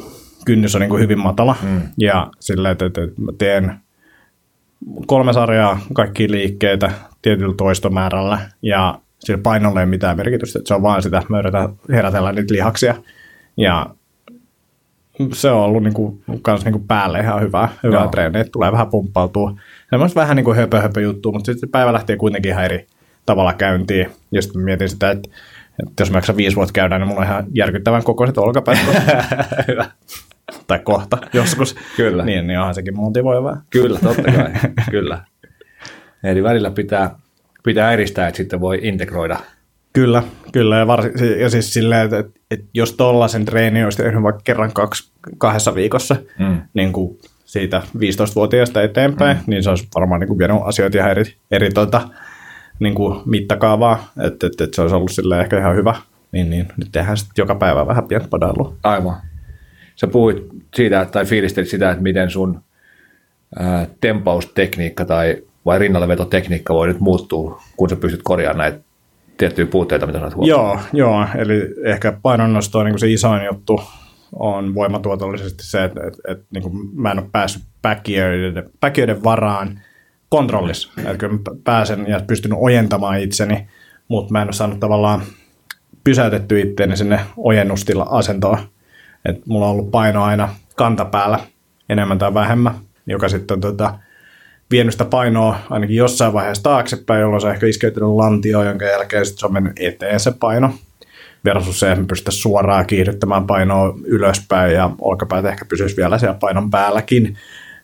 [0.46, 1.82] kynnys on niin kuin hyvin matala mm.
[1.98, 3.74] ja sillä, että, että mä teen
[5.06, 10.74] kolme sarjaa, kaikki liikkeitä tietyllä toistomäärällä ja sillä painolla ei ole mitään merkitystä, että se
[10.74, 12.96] on vaan sitä, että me yritetään herätellä niitä lihaksia
[13.58, 13.96] ja
[15.34, 18.72] se on ollut niin kuin, kans niin kuin päälle ihan hyvää, hyvää treeniä, että tulee
[18.72, 19.56] vähän pumppautua.
[19.90, 22.88] Semmoista vähän niin kuin höpö, höpö juttu, mutta sitten päivä lähtee kuitenkin ihan eri
[23.26, 24.12] tavalla käyntiin.
[24.32, 25.30] Ja sitten mietin sitä, että
[25.90, 28.80] että jos mä jaksan viisi vuotta käydä, niin mulla on ihan järkyttävän kokoiset olkapäät.
[29.68, 29.86] Hyvä.
[30.68, 31.76] tai kohta joskus.
[31.96, 32.26] Kyllä.
[32.26, 33.62] Niin, niin onhan sekin motivoivaa.
[33.70, 34.52] Kyllä, totta kai.
[34.92, 35.24] Kyllä.
[36.24, 37.16] Eli välillä pitää,
[37.64, 39.40] pitää eristää, että sitten voi integroida.
[39.94, 40.78] Kyllä, kyllä.
[40.78, 44.74] Ja, varsin, ja siis silleen, että, että, että jos tollaisen treeni olisi tehnyt vaikka kerran
[44.74, 46.62] kaksi, kahdessa viikossa, mm.
[46.74, 49.44] niin kuin siitä 15-vuotiaasta eteenpäin, mm.
[49.48, 52.10] niin se olisi varmaan niin kuin vienyt asioita ihan eri, eri tuota,
[52.82, 55.96] niin kuin mittakaavaa, että, että, että se olisi ollut sille ehkä ihan hyvä,
[56.32, 58.74] niin, niin nyt tehdään sitten joka päivä vähän pientä padailua.
[58.84, 59.16] Aivan.
[59.96, 60.38] Sä puhuit
[60.76, 62.62] siitä, tai fiilistelit sitä, että miten sun
[63.60, 68.80] ää, tempaustekniikka tai vai rinnallevetotekniikka voi nyt muuttua, kun sä pystyt korjaamaan näitä
[69.38, 73.82] tiettyjä puutteita, mitä sä Joo, joo, eli ehkä painonnosto on niin se isoin juttu,
[74.34, 77.64] on voimatuotollisesti se, että, että, että niin kuin mä en ole päässyt
[78.80, 79.80] päkiöiden varaan
[80.32, 80.92] kontrollissa.
[80.98, 83.68] Että kyllä pääsen ja pystyn ojentamaan itseni,
[84.08, 85.22] mutta mä en ole saanut tavallaan
[86.04, 88.58] pysäytetty itteeni sinne ojennustila asentoon.
[89.26, 91.40] Et mulla on ollut paino aina kantapäällä
[91.90, 92.74] enemmän tai vähemmän,
[93.08, 94.00] joka sitten on tota,
[94.72, 99.26] vienyt sitä painoa ainakin jossain vaiheessa taaksepäin, jolloin se on ehkä iskeytynyt lantioon, jonka jälkeen
[99.26, 100.74] sit se on mennyt eteen se paino.
[101.46, 106.38] Versus se, että me pystyttäisiin suoraan kiihdyttämään painoa ylöspäin ja olkapäät ehkä pysyisi vielä siellä
[106.40, 107.38] painon päälläkin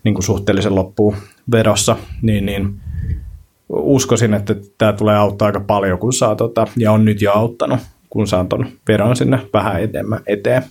[0.07, 1.15] niin kuin suhteellisen loppuun
[1.51, 2.79] vedossa, niin, niin
[3.69, 7.79] uskoisin, että tämä tulee auttaa aika paljon, kun saa tota, ja on nyt jo auttanut,
[8.09, 10.63] kun saan ton vedon sinne vähän edemmä, eteen.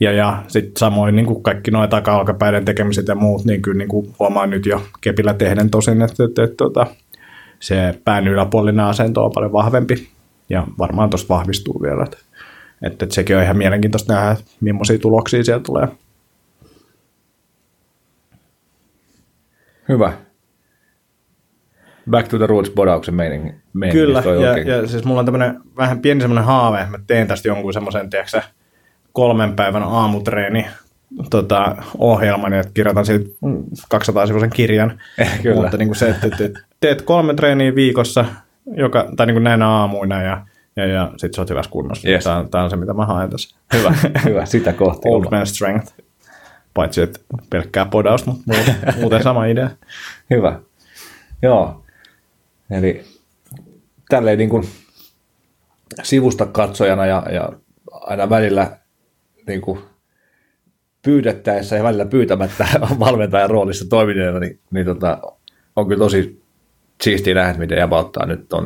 [0.00, 3.88] Ja, ja sitten samoin niin kuin kaikki nuo taka-alkapäiden tekemiset ja muut, niin kyllä niin
[3.88, 6.86] kuin huomaan nyt jo kepillä tehden tosin, että, että, että, että
[7.60, 10.08] se pään yläpuolinen asento on paljon vahvempi
[10.50, 12.04] ja varmaan tuosta vahvistuu vielä.
[12.04, 12.16] Että,
[12.82, 15.88] että, että sekin on ihan mielenkiintoista nähdä, millaisia tuloksia siellä tulee.
[19.88, 20.12] Hyvä.
[22.10, 23.54] Back to the roots bodauksen meininki.
[23.92, 27.72] Kyllä, ja, ja, siis mulla on tämmöinen vähän pieni semmoinen haave, mä teen tästä jonkun
[27.72, 28.40] semmoisen, tiedätkö
[29.12, 30.66] kolmen päivän aamutreeni
[31.30, 33.30] tota, ohjelman, että kirjoitan siitä
[33.94, 35.00] 200-sivuisen kirjan.
[35.18, 35.60] Eh, kyllä.
[35.60, 38.24] Mutta niin kuin se, että, teet kolme treeniä viikossa,
[38.76, 42.08] joka, tai niin kuin näinä aamuina, ja, ja, ja sitten sä oot hyvässä kunnossa.
[42.08, 42.24] Yes.
[42.24, 43.56] Tämä, tämä on se, mitä mä haen tässä.
[43.74, 43.94] Hyvä,
[44.24, 44.46] hyvä.
[44.46, 45.08] sitä kohti.
[45.12, 45.94] Old man strength.
[46.74, 49.70] Paitsi, että pelkkää podaus, mutta muuten, muuten sama idea.
[50.30, 50.60] Hyvä.
[51.42, 51.84] Joo.
[52.70, 53.04] Eli
[54.08, 54.68] tälleen niin kuin
[56.02, 57.48] sivusta katsojana ja, ja
[57.92, 58.78] aina välillä
[59.46, 59.80] niin kuin
[61.02, 62.66] pyydettäessä ja välillä pyytämättä
[62.98, 65.18] valmentajan roolissa toimineena, niin, niin tota,
[65.76, 66.42] on kyllä tosi
[67.02, 68.64] siistiä nähdä, miten ottaa nyt on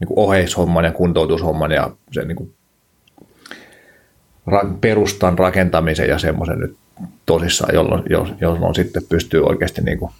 [0.00, 2.55] niin kuin oheishomman ja kuntoutushomman ja sen niin kuin
[4.80, 6.76] perustan rakentamisen ja semmoisen nyt
[7.26, 8.02] tosissaan, jolloin,
[8.40, 10.10] jolloin sitten pystyy oikeasti niin kuin,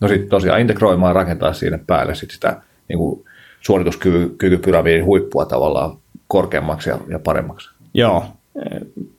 [0.00, 3.24] no sitten tosiaan integroimaan ja rakentaa siinä päälle sit sitä niin kuin
[3.60, 5.96] suorituskykypyramidin huippua tavallaan
[6.28, 7.70] korkeammaksi ja, ja paremmaksi.
[7.94, 8.24] Joo,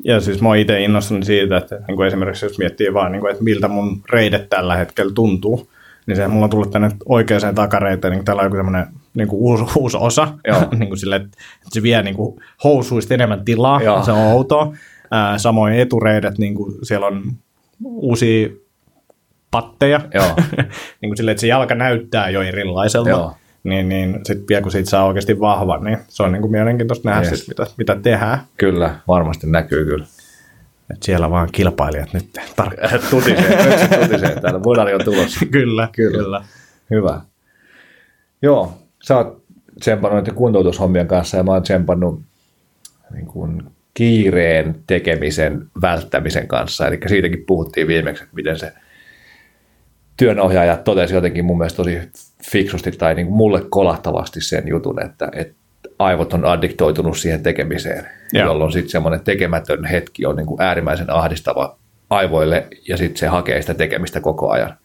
[0.04, 3.19] ja siis mä oon itse innostunut siitä, että niin kuin esimerkiksi jos miettii vaan, niin
[3.19, 5.69] kuin, että miltä mun reidet tällä hetkellä tuntuu,
[6.06, 9.39] niin se mulla on tullut tänne oikeaan takareiteen, niin täällä on joku tämmöinen niin kuin
[9.39, 10.28] uusi, uusi osa,
[10.80, 11.38] niin kuin sille, että
[11.71, 14.04] se vie niin kuin housuista enemmän tilaa, Joo.
[14.04, 14.73] se on outoa.
[15.12, 17.23] Ää, samoin etureidet, niin kuin siellä on
[17.84, 18.49] uusia
[19.51, 20.25] patteja, Joo.
[21.01, 23.10] niin kuin sille, että se jalka näyttää jo erilaiselta.
[23.10, 23.34] Joo.
[23.63, 27.10] Niin, niin sitten vielä kun siitä saa oikeasti vahvan, niin se on niin kuin mielenkiintoista
[27.10, 27.39] nähdä Yes.
[27.39, 28.41] sit, mitä, mitä tehdään.
[28.58, 30.06] Kyllä, varmasti näkyy kyllä.
[30.93, 32.99] Et siellä vaan kilpailijat nyt tarkkaan.
[33.10, 34.60] tutisee, tutisee täällä.
[34.60, 35.45] Bodari on tulossa.
[35.45, 35.89] Kyllä.
[35.91, 36.43] kyllä, kyllä.
[36.89, 37.21] Hyvä.
[38.41, 38.73] Joo,
[39.08, 39.44] sä oot
[39.80, 42.22] tsempannut näiden kuntoutushommien kanssa ja mä oon tsempannut
[43.13, 43.63] niin kuin
[43.94, 46.88] kiireen tekemisen välttämisen kanssa.
[46.88, 48.74] Eli siitäkin puhuttiin viimeksi, että miten se
[50.18, 52.00] työnohjaaja totesi jotenkin mun mielestä tosi
[52.52, 55.56] fiksusti tai niin kuin mulle kolahtavasti sen jutun, että, että
[56.00, 58.46] aivot on addiktoitunut siihen tekemiseen, Joo.
[58.46, 61.78] jolloin sitten semmoinen tekemätön hetki on niin kuin äärimmäisen ahdistava
[62.10, 64.78] aivoille ja sitten se hakee sitä tekemistä koko ajan.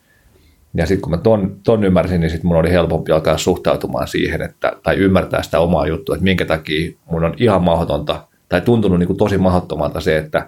[0.75, 4.43] Ja sitten kun mä ton, ton ymmärsin, niin sitten mun oli helpompi alkaa suhtautumaan siihen,
[4.43, 8.99] että, tai ymmärtää sitä omaa juttua, että minkä takia mun on ihan mahdotonta, tai tuntunut
[8.99, 10.47] niin kuin tosi mahdottomalta se, että,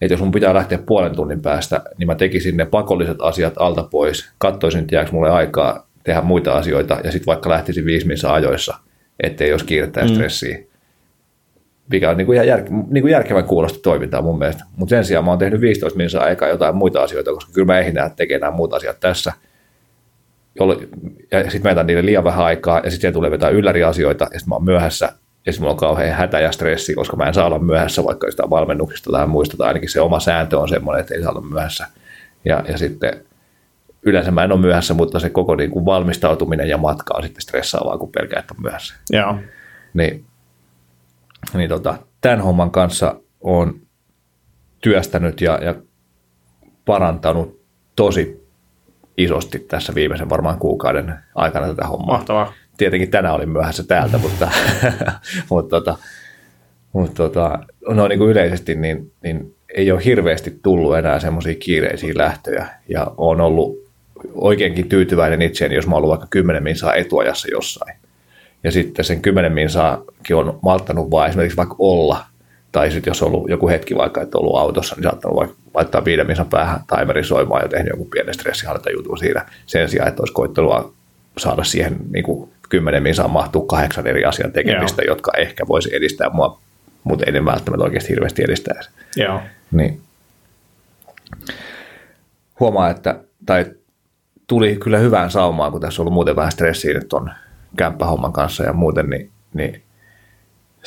[0.00, 3.82] että jos mun pitää lähteä puolen tunnin päästä, niin mä tekisin ne pakolliset asiat alta
[3.82, 8.32] pois, katsoisin, että jääkö mulle aikaa tehdä muita asioita, ja sitten vaikka lähtisin viisi minuuttia
[8.32, 8.74] ajoissa,
[9.22, 10.58] ettei olisi kiirettä ja stressiä.
[11.90, 14.64] Mikä on niin kuin ihan jär, niin kuin järkevän kuulosta toimintaa mun mielestä.
[14.76, 17.78] Mutta sen sijaan mä oon tehnyt 15 minuuttia aikaa jotain muita asioita, koska kyllä mä
[17.78, 19.32] ehdin tekemään nämä muut asiat tässä–
[20.60, 20.88] jolloin,
[21.30, 24.48] ja sitten mä jätän niille liian vähän aikaa, ja sitten tulee vetää ylläriasioita, ja sitten
[24.48, 25.12] mä oon myöhässä,
[25.46, 28.30] ja sitten mulla on kauhean hätä ja stressi, koska mä en saa olla myöhässä, vaikka
[28.30, 31.40] sitä valmennuksista tai muista, tai ainakin se oma sääntö on semmoinen, että ei saa olla
[31.40, 31.86] myöhässä.
[32.44, 33.24] Ja, ja sitten
[34.02, 37.42] yleensä mä en ole myöhässä, mutta se koko niin kuin valmistautuminen ja matka on sitten
[37.42, 38.94] stressaavaa, kun pelkää, että on myöhässä.
[39.10, 39.38] Joo.
[39.94, 40.24] Niin,
[41.54, 43.80] niin tota, tämän homman kanssa on
[44.80, 45.74] työstänyt ja, ja
[46.84, 47.60] parantanut
[47.96, 48.37] tosi
[49.18, 52.16] isosti tässä viimeisen varmaan kuukauden aikana tätä hommaa.
[52.16, 52.52] Mahtavaa.
[52.76, 54.50] Tietenkin tänään olin myöhässä täältä, mutta,
[55.50, 55.96] mutta, tota,
[56.92, 62.12] mutta tota, no niin kuin yleisesti niin, niin ei ole hirveästi tullut enää semmoisia kiireisiä
[62.16, 63.88] lähtöjä ja on ollut
[64.34, 67.96] oikeinkin tyytyväinen itseeni, jos mä oon ollut vaikka 10 minsaa etuajassa jossain.
[68.64, 72.24] Ja sitten sen 10 minsaakin on malttanut vaan esimerkiksi vaikka olla,
[72.72, 75.56] tai sitten jos on ollut joku hetki vaikka, että on ollut autossa, niin saattanut vaikka
[75.74, 80.22] laittaa viiden minsan päähän timerin soimaan ja tehnyt joku pienen stressihallintajutun siinä sen sijaan, että
[80.22, 80.92] olisi koittelua
[81.38, 85.14] saada siihen niin kuin 10 minsaan mahtuu kahdeksan eri asian tekemistä, Joo.
[85.14, 86.60] jotka ehkä voisi edistää mua,
[87.04, 88.90] mutta ei ne välttämättä oikeasti hirveästi edistäisi.
[89.16, 89.40] Joo.
[89.70, 90.00] Niin.
[92.60, 93.66] Huomaa, että tai
[94.46, 97.30] tuli kyllä hyvään saumaan, kun tässä on ollut muuten vähän stressiä nyt on
[97.76, 99.82] kämppähomman kanssa ja muuten, niin, niin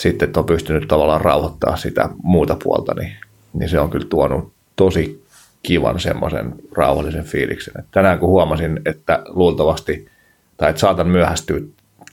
[0.02, 3.14] sitten että on pystynyt tavallaan rauhoittaa sitä muuta puolta, niin,
[3.54, 5.24] niin se on kyllä tuonut tosi
[5.64, 7.74] kivan semmoisen rauhallisen fiiliksen.
[7.80, 10.08] Et tänään kun huomasin, että luultavasti,
[10.58, 11.60] tai että saatan myöhästyä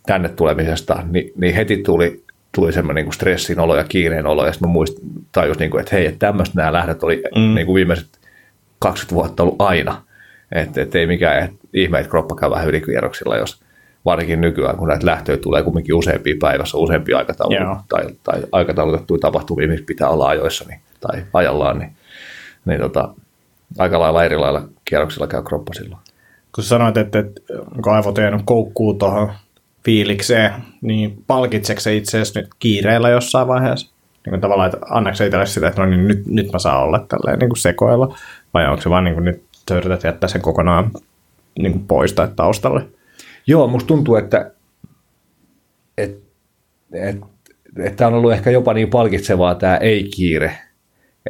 [0.07, 2.25] tänne tulemisesta, niin, niin heti tuli,
[2.55, 5.81] tuli semmoinen niin stressin olo ja kiireen olo, ja sitten mä muistin, tajus, niin kuin,
[5.81, 7.55] että hei, että tämmöistä nämä lähdöt oli mm.
[7.55, 8.09] niin kuin viimeiset
[8.79, 10.03] 20 vuotta ollut aina.
[10.53, 13.61] Että et ei mikään et, ihme, että kroppa käy vähän ylikierroksilla, jos
[14.05, 17.85] varsinkin nykyään, kun näitä lähtöjä tulee kuitenkin useampia päivässä, useampia aikatauluja yeah.
[17.89, 21.93] tai, tai aikataulutettuja tapahtumia, missä pitää olla ajoissa niin, tai ajallaan, niin,
[22.65, 23.15] niin tota,
[23.79, 26.01] aika lailla eri lailla kierroksilla käy kroppa silloin.
[26.55, 27.41] Kun sanoit, että, että
[27.83, 29.33] kun aivot ei koukkuu tuohon
[29.85, 33.91] fiilikseen, niin palkitseeko se itse asiassa nyt kiireellä jossain vaiheessa?
[34.25, 36.99] Niin kuin tavallaan, että annaksä itselle sitä, että no niin, nyt, nyt mä saan olla
[37.09, 38.17] tälleen niin kuin sekoilla,
[38.55, 40.91] vai onko se vaan niin kuin nyt sä yrität jättää sen kokonaan
[41.59, 42.87] niin kuin pois tai taustalle?
[43.49, 44.51] Joo, musta tuntuu, että,
[45.99, 46.29] että,
[46.93, 47.27] että,
[47.79, 50.59] että on ollut ehkä jopa niin palkitsevaa tämä ei-kiire,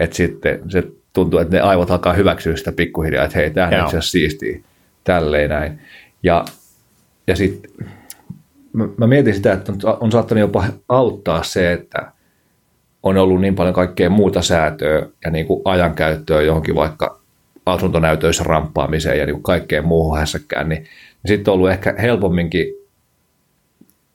[0.01, 4.03] että sitten se tuntuu, että ne aivot alkaa hyväksyä sitä pikkuhiljaa, että hei, tämähän on
[4.03, 4.61] siistiä,
[5.05, 5.81] tälleen näin.
[6.23, 6.45] Ja,
[7.27, 7.71] ja sitten
[8.73, 12.13] mä, mä mietin sitä, että on, on saattanut jopa auttaa se, että
[13.03, 17.21] on ollut niin paljon kaikkea muuta säätöä ja niin kuin ajankäyttöä johonkin vaikka
[17.67, 20.87] asuntonäytöissä ramppaamiseen ja niin kuin kaikkeen muuhun hässäkkään, niin,
[21.23, 22.67] niin sitten on ollut ehkä helpomminkin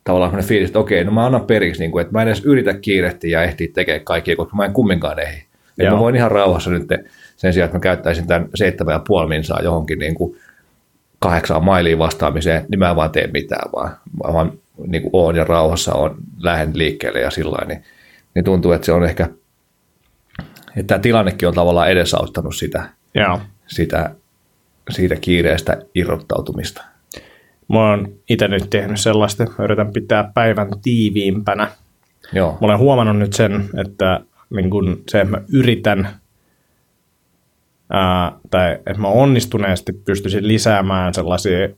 [0.03, 2.45] tavallaan sellainen fiilis, että okei, no mä annan periksi, niin kuin, että mä en edes
[2.45, 5.43] yritä kiirehtiä ja ehtiä tekemään kaikkia, koska mä en kumminkaan ehdi.
[5.77, 6.87] Ja mä voin ihan rauhassa nyt
[7.35, 10.37] sen sijaan, että mä käyttäisin tämän seitsemän ja puoli minsaa johonkin niin kuin
[11.19, 13.97] kahdeksaan mailiin vastaamiseen, niin mä en vaan tee mitään, vaan,
[14.33, 14.51] vaan
[14.87, 17.83] niin kuin oon ja rauhassa on, lähden liikkeelle ja sillä niin,
[18.35, 19.29] niin tuntuu, että se on ehkä,
[20.75, 22.83] että tämä tilannekin on tavallaan edesauttanut sitä,
[23.15, 23.39] Joo.
[23.67, 24.15] sitä
[24.89, 26.83] siitä kiireestä irrottautumista.
[27.73, 31.71] Mä oon itse nyt tehnyt sellaista, yritän pitää päivän tiiviimpänä.
[32.33, 32.51] Joo.
[32.51, 36.07] Mä olen huomannut nyt sen, että niin kun se, että mä yritän
[37.89, 41.69] ää, tai että mä onnistuneesti pystyisin lisäämään sellaisia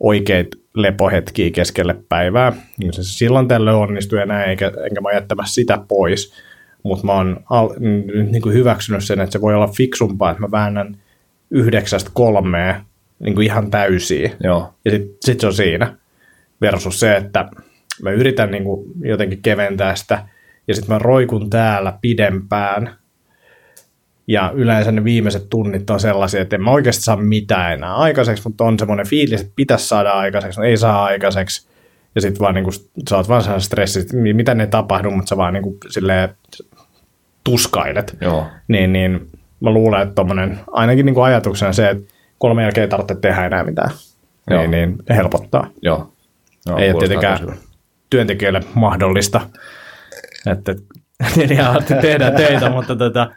[0.00, 2.52] oikeita lepohetkiä keskelle päivää.
[2.78, 6.32] Niin se silloin tällöin onnistuu ja näin, eikä, enkä mä jättämään sitä pois.
[6.82, 7.68] Mutta mä oon al,
[8.30, 10.96] niin kuin hyväksynyt sen, että se voi olla fiksumpaa, että mä väännän
[11.50, 12.74] yhdeksästä kolmeen
[13.18, 14.30] niin kuin ihan täysiä.
[14.42, 14.74] Joo.
[14.84, 15.96] Ja sitten sit se on siinä.
[16.60, 17.48] Versus se, että
[18.02, 20.28] mä yritän niin kuin jotenkin keventää sitä,
[20.68, 22.96] ja sitten mä roikun täällä pidempään,
[24.26, 28.42] ja yleensä ne viimeiset tunnit on sellaisia, että en mä oikeasti saa mitään enää aikaiseksi,
[28.44, 31.68] mutta on semmoinen fiilis, että pitäisi saada aikaiseksi, no ei saa aikaiseksi.
[32.14, 32.70] Ja sitten vaan niinku,
[33.08, 36.28] sä oot vaan sellainen stressi, että mitä ne tapahtuu, mutta sä vaan niinku silleen
[37.44, 38.16] tuskailet.
[38.20, 38.46] Joo.
[38.68, 39.28] Niin, niin
[39.60, 43.64] mä luulen, että tommonen, ainakin niinku ajatuksena se, että kolme jälkeen ei tarvitse tehdä enää
[43.64, 43.90] mitään.
[44.50, 44.60] Joo.
[44.60, 45.70] Niin, niin helpottaa.
[45.82, 46.12] Joo.
[46.66, 47.38] Joo ei ole tietenkään
[48.10, 49.40] työntekijöille mahdollista,
[50.46, 50.74] että
[51.36, 53.30] neljä tehdään töitä, mutta tota,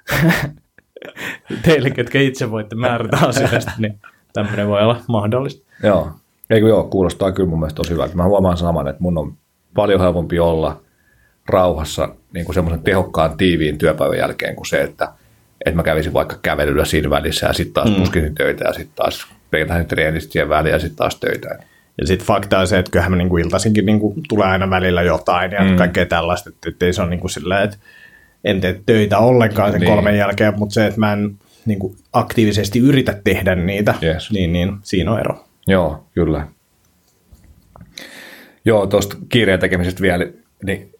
[1.65, 3.99] teille, ketkä itse voitte määrätä asioista, niin
[4.33, 5.65] tämmöinen voi olla mahdollista.
[5.83, 6.11] Joo.
[6.49, 8.15] Eikö joo, kuulostaa kyllä mun mielestä tosi hyvältä.
[8.15, 9.33] Mä huomaan saman, että mun on
[9.73, 10.81] paljon helpompi olla
[11.49, 15.13] rauhassa niin kuin semmoisen tehokkaan tiiviin työpäivän jälkeen kuin se, että,
[15.65, 17.95] että mä kävisin vaikka kävelyllä siinä välissä ja sitten taas mm.
[17.95, 21.47] puskisin töitä ja sitten taas peitäisin treenistä siihen väliin ja sitten taas töitä.
[22.01, 25.01] Ja sitten fakta on se, että kyllähän niin kuin iltaisinkin niin kuin tulee aina välillä
[25.01, 25.75] jotain ja mm.
[25.75, 27.77] kaikkea tällaista, että, ei se ole niin kuin sillä, että
[28.43, 29.87] en tee töitä ollenkaan sen Niin.
[29.87, 29.95] niin.
[29.95, 34.31] kolmen jälkeen, mutta se, että mä en niin kuin aktiivisesti yritä tehdä niitä, Yes.
[34.31, 35.45] niin, niin siinä on ero.
[35.67, 36.47] Joo, kyllä.
[38.65, 40.25] Joo, tuosta kiireen tekemisestä vielä,
[40.63, 40.91] niin,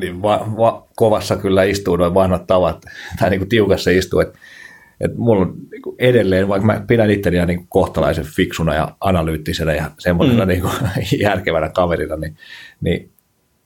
[0.00, 2.82] niin va, va, kovassa kyllä istuu noin vanhat tavat,
[3.20, 4.38] tai niin kuin tiukassa istuu, että
[5.00, 8.96] et mulla on niin kuin edelleen, vaikka mä pidän itteni niin kuin kohtalaisen fiksuna ja
[9.00, 10.48] analyyttisenä ja semmoisena mm.
[10.48, 10.72] niin kuin,
[11.20, 12.36] järkevänä kaverina, niin,
[12.80, 13.10] niin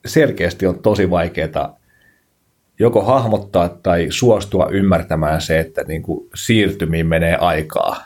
[0.07, 1.81] selkeästi on tosi vaikeaa
[2.79, 7.97] joko hahmottaa tai suostua ymmärtämään se, että niin kuin siirtymiin menee aikaa.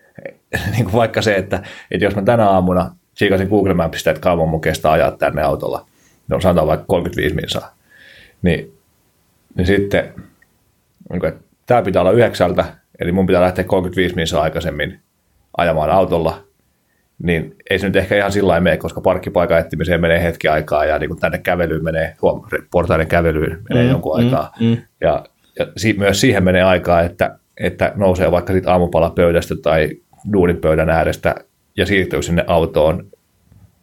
[0.72, 4.48] niin kuin vaikka se, että, että jos mä tänä aamuna siikasin Google Mapsista, että kauan
[4.48, 5.86] mun kestää ajaa tänne autolla,
[6.28, 7.74] no sanotaan vaikka 35 minsaa,
[8.42, 8.72] niin,
[9.54, 10.14] niin sitten,
[11.10, 12.64] niin että tämä pitää olla yhdeksältä,
[13.00, 15.00] eli mun pitää lähteä 35 minsaa aikaisemmin
[15.56, 16.44] ajamaan autolla,
[17.22, 20.84] niin ei se nyt ehkä ihan sillä lailla mene, koska parkkipaikan etsimiseen menee hetki aikaa
[20.84, 24.52] ja niin kuin tänne kävelyyn menee, huom, portaiden kävelyyn menee mm, jonkun aikaa.
[24.60, 24.76] mm.
[25.00, 25.24] Ja,
[25.58, 29.90] ja si, myös siihen menee aikaa, että, että nousee vaikka sit aamupalapöydästä tai
[30.32, 31.34] duunipöydän äärestä
[31.76, 33.06] ja siirtyy sinne autoon,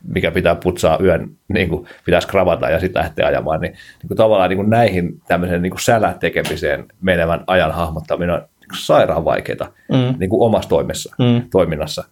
[0.08, 4.18] mikä pitää putsaa yön, niin kuin pitäisi kravata ja sitten lähteä ajamaan, niin, niin kuin
[4.18, 9.26] tavallaan niin kuin näihin tämmöisen niin kuin sälän tekemiseen menevän ajan hahmottaminen on niin sairaan
[9.26, 10.16] vaikeaa Mm.
[10.20, 11.42] niin kuin omassa toimessa, Mm.
[11.52, 12.04] toiminnassa.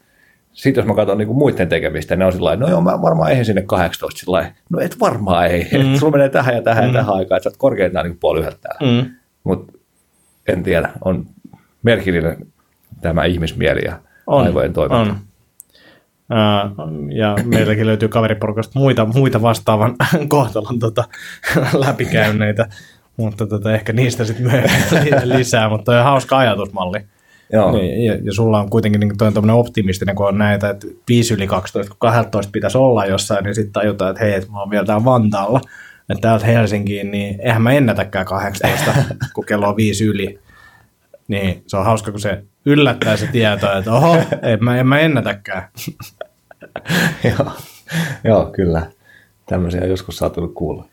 [0.53, 3.29] Sitten jos mä katson niin kuin muiden tekemistä, ne on sillä no joo, mä varmaan
[3.29, 5.95] eihän sinne 18 sillä no et varmaan ei, mm.
[5.99, 6.87] sulla menee tähän ja tähän mm.
[6.87, 9.01] ja tähän aikaan, että sä oot korkeintaan niin kuin puoli yhdeltä täällä.
[9.03, 9.09] Mm.
[9.43, 9.73] Mutta
[10.47, 11.25] en tiedä, on
[11.83, 12.37] merkillinen
[13.01, 15.11] tämä ihmismieli ja On, aivojen toiminta.
[15.13, 15.17] on.
[17.11, 19.95] Ja meilläkin löytyy kaveriporukasta muita, muita vastaavan
[20.27, 21.03] kohtalon tota,
[21.73, 22.69] läpikäynneitä,
[23.17, 26.99] mutta tota, ehkä niistä sitten myöhemmin lisää, mutta on hauska ajatusmalli.
[27.53, 27.71] Joo.
[27.71, 31.47] Niin, ja, ja sulla on kuitenkin niin toi optimistinen, kun on näitä, että 5 yli
[31.47, 34.85] 12, kun 12 pitäisi olla jossain, niin sitten tajutaan, että hei, että mä oon vielä
[34.85, 35.61] täällä Vantaalla,
[36.09, 38.93] että täältä Helsinkiin, niin eihän mä ennätäkään 18,
[39.33, 40.39] kun kello on 5 yli.
[41.27, 44.99] Niin se on hauska, kun se yllättää se tieto, että oho, en mä, en mä
[44.99, 45.69] ennätäkään.
[47.29, 47.51] Joo.
[48.23, 48.91] Joo, kyllä.
[49.45, 50.85] Tämmöisiä joskus saattanut kuulla.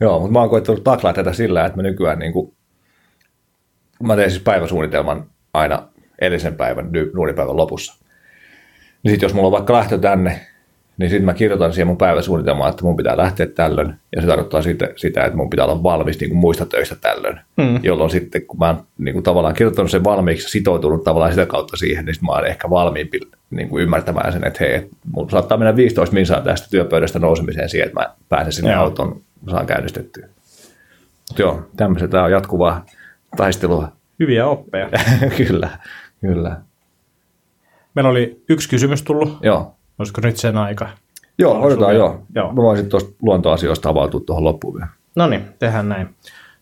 [0.00, 2.54] Joo, mutta mä oon koettanut taklaa tätä sillä, että mä nykyään niin kuin,
[4.02, 5.88] mä teen siis päiväsuunnitelman aina
[6.20, 7.94] edellisen päivän duunipäivän lopussa.
[9.02, 10.46] Niin sitten jos mulla on vaikka lähtö tänne,
[10.98, 14.62] niin sitten mä kirjoitan siihen mun päiväsuunnitelmaan, että mun pitää lähteä tällöin, ja se tarkoittaa
[14.62, 17.80] sitä, sitä että mun pitää olla valmis niin kuin muista töistä tällöin, mm.
[17.82, 21.76] jolloin sitten kun mä oon niin kuin tavallaan kirjoittanut sen valmiiksi, sitoutunut tavallaan sitä kautta
[21.76, 23.20] siihen, niin mä oon ehkä valmiimpi
[23.50, 27.86] niin kuin ymmärtämään sen, että hei, mun saattaa mennä 15 minsaa tästä työpöydästä nousemiseen siihen,
[27.86, 28.82] että mä pääsen sinne Joo.
[28.82, 29.20] auton,
[29.50, 30.28] saan käynnistettyä.
[31.28, 32.86] Mutta joo, tämmöistä tämä on jatkuvaa
[33.36, 33.92] taistelua.
[34.18, 34.88] Hyviä oppeja.
[35.46, 35.68] kyllä,
[36.20, 36.60] kyllä.
[37.94, 39.38] Meillä oli yksi kysymys tullut.
[39.42, 40.88] Joo, Olisiko nyt sen aika?
[41.38, 41.96] joo Onko odotetaan.
[41.96, 42.22] Joo.
[42.34, 42.52] joo.
[42.52, 44.88] Mä voisin tuosta luontoasioista avautua tuohon loppuun vielä.
[45.16, 46.08] No niin, tehdään näin.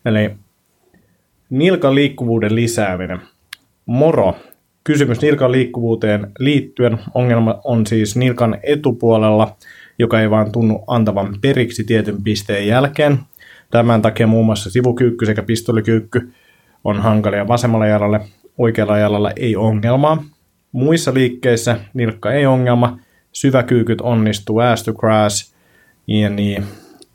[0.05, 0.30] Eli
[1.51, 3.20] nilkan liikkuvuuden lisääminen.
[3.86, 4.36] Moro.
[4.84, 6.99] Kysymys nilkan liikkuvuuteen liittyen.
[7.14, 9.57] Ongelma on siis nilkan etupuolella,
[9.99, 13.18] joka ei vaan tunnu antavan periksi tietyn pisteen jälkeen.
[13.70, 16.32] Tämän takia muun muassa sivukyykky sekä pistolikyykky
[16.84, 18.20] on hankalia vasemmalla jalalla,
[18.59, 20.22] oikealla jalalla ei ongelmaa.
[20.72, 22.99] Muissa liikkeissä nilkka ei ongelma,
[23.33, 25.55] syväkyykyt onnistuu, ass to grass,
[26.07, 26.62] jne.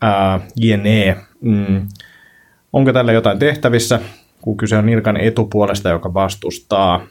[0.02, 1.16] Ää, jne.
[1.40, 1.88] Mm.
[2.72, 4.00] Onko tällä jotain tehtävissä,
[4.40, 7.06] kun kyse on nilkan etupuolesta, joka vastustaa?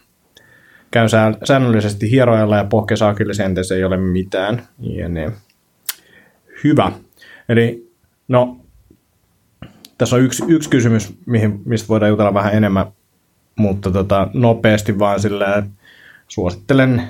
[0.92, 4.68] Käyn sää- säännöllisesti hierojalla ja pohkesaakillisenteessä ei ole mitään.
[4.80, 5.32] Jne.
[6.64, 6.92] Hyvä.
[7.50, 7.92] Eli
[8.28, 8.58] no,
[9.98, 12.86] tässä on yksi, yksi kysymys, mihin, mistä voidaan jutella vähän enemmän,
[13.56, 15.72] mutta tota, nopeasti vaan silleen,
[16.28, 17.02] suosittelen,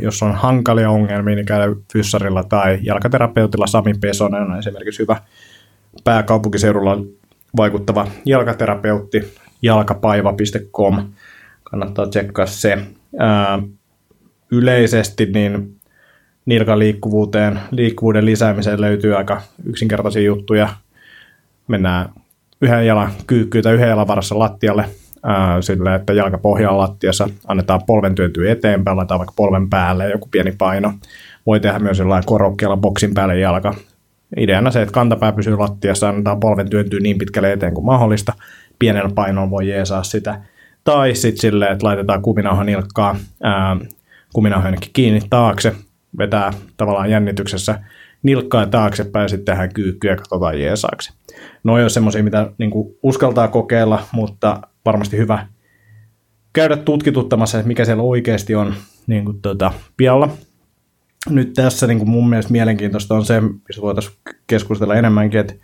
[0.00, 3.66] jos on hankalia ongelmia, niin käydä fyssarilla tai jalkaterapeutilla.
[3.66, 5.16] Sami Pesonen on esimerkiksi hyvä
[6.04, 6.98] pääkaupunkiseudulla
[7.56, 11.12] vaikuttava jalkaterapeutti, jalkapaiva.com.
[11.64, 12.78] Kannattaa tsekkaa se.
[14.50, 15.76] Yleisesti niin
[16.46, 20.68] nilkan liikkuvuuteen, liikkuvuuden lisäämiseen löytyy aika yksinkertaisia juttuja.
[21.68, 22.08] Mennään
[22.60, 24.84] yhden jalan kyykkyyn tai yhden jalan varassa lattialle
[25.60, 30.52] sillä, että jalka pohjaa lattiassa, annetaan polven työntyä eteenpäin, laitetaan vaikka polven päälle joku pieni
[30.58, 30.92] paino.
[31.46, 33.74] Voi tehdä myös jollain korokkeella boksin päälle jalka.
[34.36, 38.32] Ideana se, että kantapää pysyy lattiassa, annetaan polven työntyä niin pitkälle eteen kuin mahdollista.
[38.78, 40.40] Pienellä painolla voi jeesaa sitä.
[40.84, 43.16] Tai sitten silleen, että laitetaan kuminauha nilkkaa,
[44.32, 45.74] kuminauha kiinni taakse,
[46.18, 47.78] vetää tavallaan jännityksessä
[48.22, 51.12] nilkkaa taaksepäin sitten tehdään kyykkyä ja katsotaan jeesaaksi.
[51.64, 52.70] No ole semmoisia, mitä niin
[53.02, 55.46] uskaltaa kokeilla, mutta varmasti hyvä
[56.52, 58.74] käydä tutkituttamassa, että mikä siellä oikeasti on
[59.06, 60.28] niin kuin, tuota, pialla.
[61.30, 64.16] Nyt tässä niin kuin mun mielestä mielenkiintoista on se, mistä voitaisiin
[64.46, 65.54] keskustella enemmänkin, että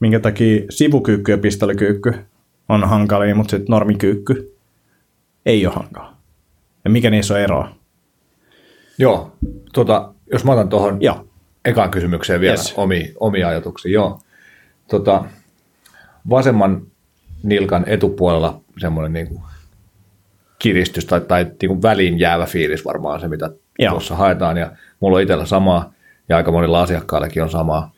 [0.00, 2.14] minkä takia sivukyykky ja pistolikyykky
[2.68, 4.56] on hankalia, mutta sitten normikyykky
[5.46, 6.12] ei ole hankala.
[6.84, 7.74] Ja mikä niissä on eroa?
[8.98, 9.32] Joo,
[9.72, 11.26] tota, jos mä otan tuohon Joo.
[11.64, 12.66] ekaan kysymykseen vielä Yes.
[12.66, 12.74] yes.
[12.76, 13.92] omi, omia ajatuksia.
[13.92, 14.20] Joo.
[14.88, 15.24] Tota,
[16.30, 16.86] vasemman
[17.42, 19.42] nilkan etupuolella semmoinen niin kuin
[20.58, 23.90] kiristys tai, tai niin kuin väliin jäävä fiilis varmaan se, mitä Joo.
[23.90, 24.56] tuossa haetaan.
[24.56, 24.70] Ja
[25.00, 25.92] mulla on itsellä samaa
[26.28, 27.92] ja aika monilla asiakkaillakin on samaa.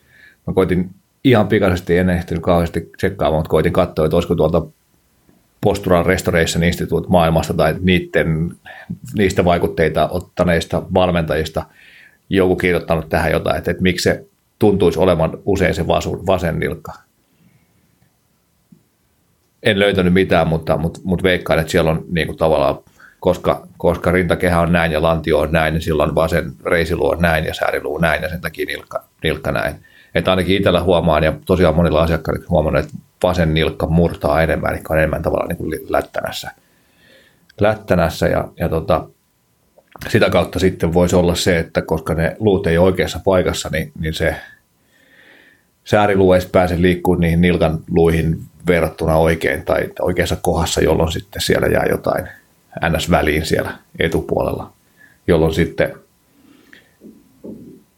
[0.47, 0.89] Mä koitin
[1.23, 4.61] ihan pikaisesti, en ehtinyt kauheasti tsekkaamaan, mutta koitin katsoa, että olisiko tuolta
[5.61, 8.51] Postural Restoration Institute maailmasta tai niiden,
[9.17, 11.65] niistä vaikutteita ottaneista valmentajista
[12.29, 14.25] joku kirjoittanut tähän jotain, että, että miksi se
[14.59, 15.87] tuntuisi olevan usein se
[16.27, 16.93] vasen nilkka.
[19.65, 22.77] En löytänyt mitään, mutta, mutta, mutta veikkaan, että siellä on niin kuin tavallaan,
[23.19, 27.45] koska, koska rintakehä on näin ja lantio on näin, niin silloin vasen reisiluu on näin
[27.45, 29.75] ja sääriluu näin ja sen takia nilkka, nilkka näin.
[30.15, 32.93] Että ainakin itsellä huomaan ja tosiaan monilla asiakkailla huomaan, että
[33.23, 36.51] vasen nilkka murtaa enemmän, eli on enemmän tavallaan niin kuin lättänässä.
[37.59, 39.07] lättänässä ja, ja tota,
[40.07, 43.91] sitä kautta sitten voisi olla se, että koska ne luut ei ole oikeassa paikassa, niin,
[43.99, 44.35] niin se
[45.85, 51.67] sääriluu ei pääse liikkumaan niihin nilkan luihin verrattuna oikein tai oikeassa kohdassa, jolloin sitten siellä
[51.67, 52.27] jää jotain
[52.89, 54.71] ns-väliin siellä etupuolella,
[55.27, 55.93] jolloin sitten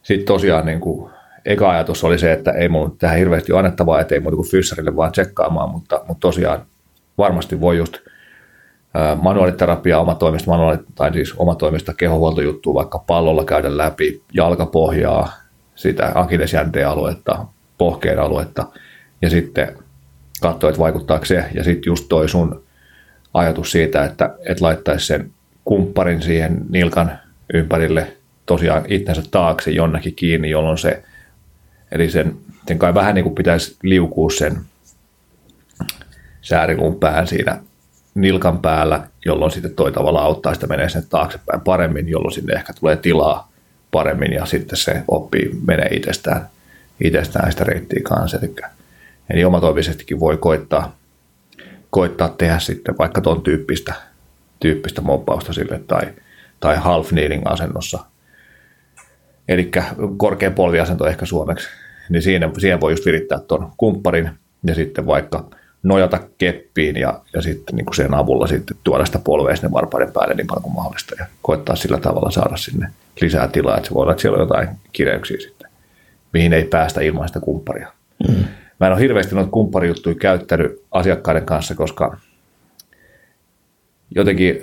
[0.02, 1.10] sitten tosiaan niin kuin,
[1.44, 4.50] eka ajatus oli se, että ei mulla tähän hirveästi ole annettavaa, että ei muuta kuin
[4.50, 6.62] fyssarille vaan tsekkaamaan, mutta, mutta tosiaan
[7.18, 7.94] varmasti voi just
[9.22, 15.32] manuaaliterapia, omatoimista, manuaali, tai siis omatoimista kehohuoltojuttua, vaikka pallolla käydä läpi jalkapohjaa,
[15.74, 17.46] sitä akillesjänteen aluetta,
[17.78, 18.66] pohkeen aluetta,
[19.22, 19.76] ja sitten
[20.40, 22.64] katsoa, että vaikuttaako se, ja sitten just toi sun
[23.34, 25.30] ajatus siitä, että, että laittaisi sen
[25.64, 27.18] kumpparin siihen nilkan
[27.54, 28.16] ympärille
[28.46, 31.02] tosiaan itsensä taakse jonnekin kiinni, jolloin se,
[31.92, 32.36] eli sen,
[32.68, 34.58] sen kai vähän niin kuin pitäisi liukua sen
[36.42, 37.60] sääriluun pään siinä
[38.14, 42.72] nilkan päällä, jolloin sitten toi tavalla auttaa sitä menee sen taaksepäin paremmin, jolloin sinne ehkä
[42.72, 43.52] tulee tilaa
[43.90, 46.48] paremmin ja sitten se oppii menee itsestään,
[47.00, 48.38] itsestään sitä reittiä kanssa.
[48.42, 48.54] Eli,
[49.30, 50.96] eli omatoimisestikin voi koittaa,
[51.90, 53.94] koittaa tehdä sitten vaikka tuon tyyppistä,
[54.60, 56.02] tyyppistä moppausta sille tai,
[56.60, 57.98] tai half kneeling asennossa.
[59.48, 59.70] Eli
[60.16, 61.68] korkean polviasento ehkä suomeksi.
[62.08, 64.30] Niin siinä, siihen voi just virittää tuon kumpparin
[64.64, 65.44] ja sitten vaikka
[65.82, 70.12] nojata keppiin ja, ja sitten niin kuin sen avulla sitten tuoda sitä polvea sinne varpaiden
[70.12, 72.88] päälle niin paljon kuin mahdollista ja koittaa sillä tavalla saada sinne
[73.20, 75.57] lisää tilaa, että se voi olla, että siellä on jotain kireyksiä sitten,
[76.32, 77.92] mihin ei päästä ilman sitä kumpparia.
[78.28, 78.44] Mm.
[78.80, 82.16] Mä en ole hirveästi noita kumpparijuttuja käyttänyt asiakkaiden kanssa, koska
[84.14, 84.60] jotenkin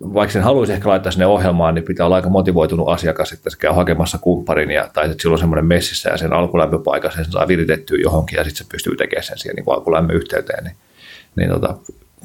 [0.00, 3.58] vaikka sen haluaisi ehkä laittaa sinne ohjelmaan, niin pitää olla aika motivoitunut asiakas, että se
[3.58, 7.48] käy hakemassa kumpparin ja, tai että sillä on semmoinen messissä ja sen alkulämpöpaikassa sen saa
[7.48, 10.76] viritettyä johonkin ja sitten se pystyy tekemään sen siihen niin alkulämmön yhteyteen, niin,
[11.36, 11.76] niin tota,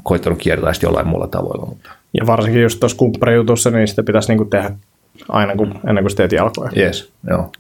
[0.04, 1.66] koittanut kiertää jollain muulla tavoilla.
[1.66, 1.92] Mutta.
[2.14, 4.72] Ja varsinkin just tuossa kumpparijutussa, niin sitä pitäisi niinku tehdä
[5.30, 6.72] aina kun, ennen kuin teet jalkoja.
[6.78, 7.52] Yes, joo.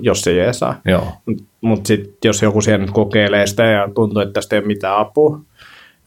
[0.00, 0.80] Jos se jeesaa.
[0.84, 1.12] Joo.
[1.60, 4.96] Mutta sitten jos joku siellä nyt kokeilee sitä ja tuntuu, että tästä ei ole mitään
[4.96, 5.40] apua,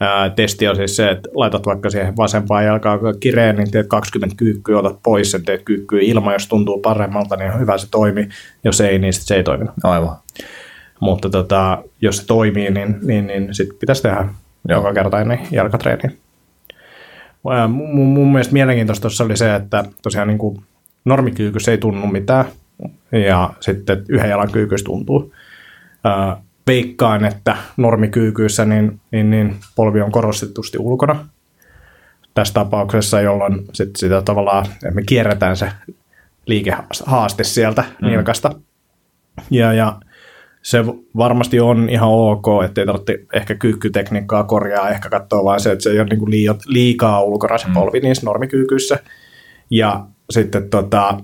[0.00, 4.36] Ää, testi on siis se, että laitat vaikka siihen vasempaan jalkaan kireen, niin teet 20
[4.36, 8.28] kyykkyä, otat pois sen, teet kyykkyä ilman, jos tuntuu paremmalta, niin hyvä se toimi.
[8.64, 9.64] Jos ei, niin sit se ei toimi.
[9.82, 10.16] Aivan.
[11.00, 14.28] Mutta tota, jos se toimii, niin, niin, niin sitten pitäisi tehdä
[14.68, 14.78] Joo.
[14.78, 16.10] joka kerta ennen jalkatreeniä.
[17.68, 20.62] Mun, mun mielestä mielenkiintoista tuossa oli se, että tosiaan niin kuin
[21.06, 22.44] normikyykyssä ei tunnu mitään,
[23.28, 25.32] ja sitten yhden jalan kyykyssä tuntuu
[26.66, 31.28] veikkaan, että normikyykyissä niin, niin, niin polvi on korostetusti ulkona
[32.34, 35.68] tässä tapauksessa, jolloin sit sitä tavallaan me kierretään se
[36.46, 38.08] liikehaaste sieltä mm.
[38.08, 38.50] nilkasta.
[39.50, 39.96] Ja, ja
[40.62, 40.84] se
[41.16, 45.82] varmasti on ihan ok, että ei tarvitse ehkä kyykkytekniikkaa korjaa, ehkä katsoa vain se, että
[45.82, 47.74] se ei ole niin liikaa ulkona se mm.
[47.74, 48.98] polvi niissä normikyykyissä.
[49.70, 51.20] Ja sitten tota,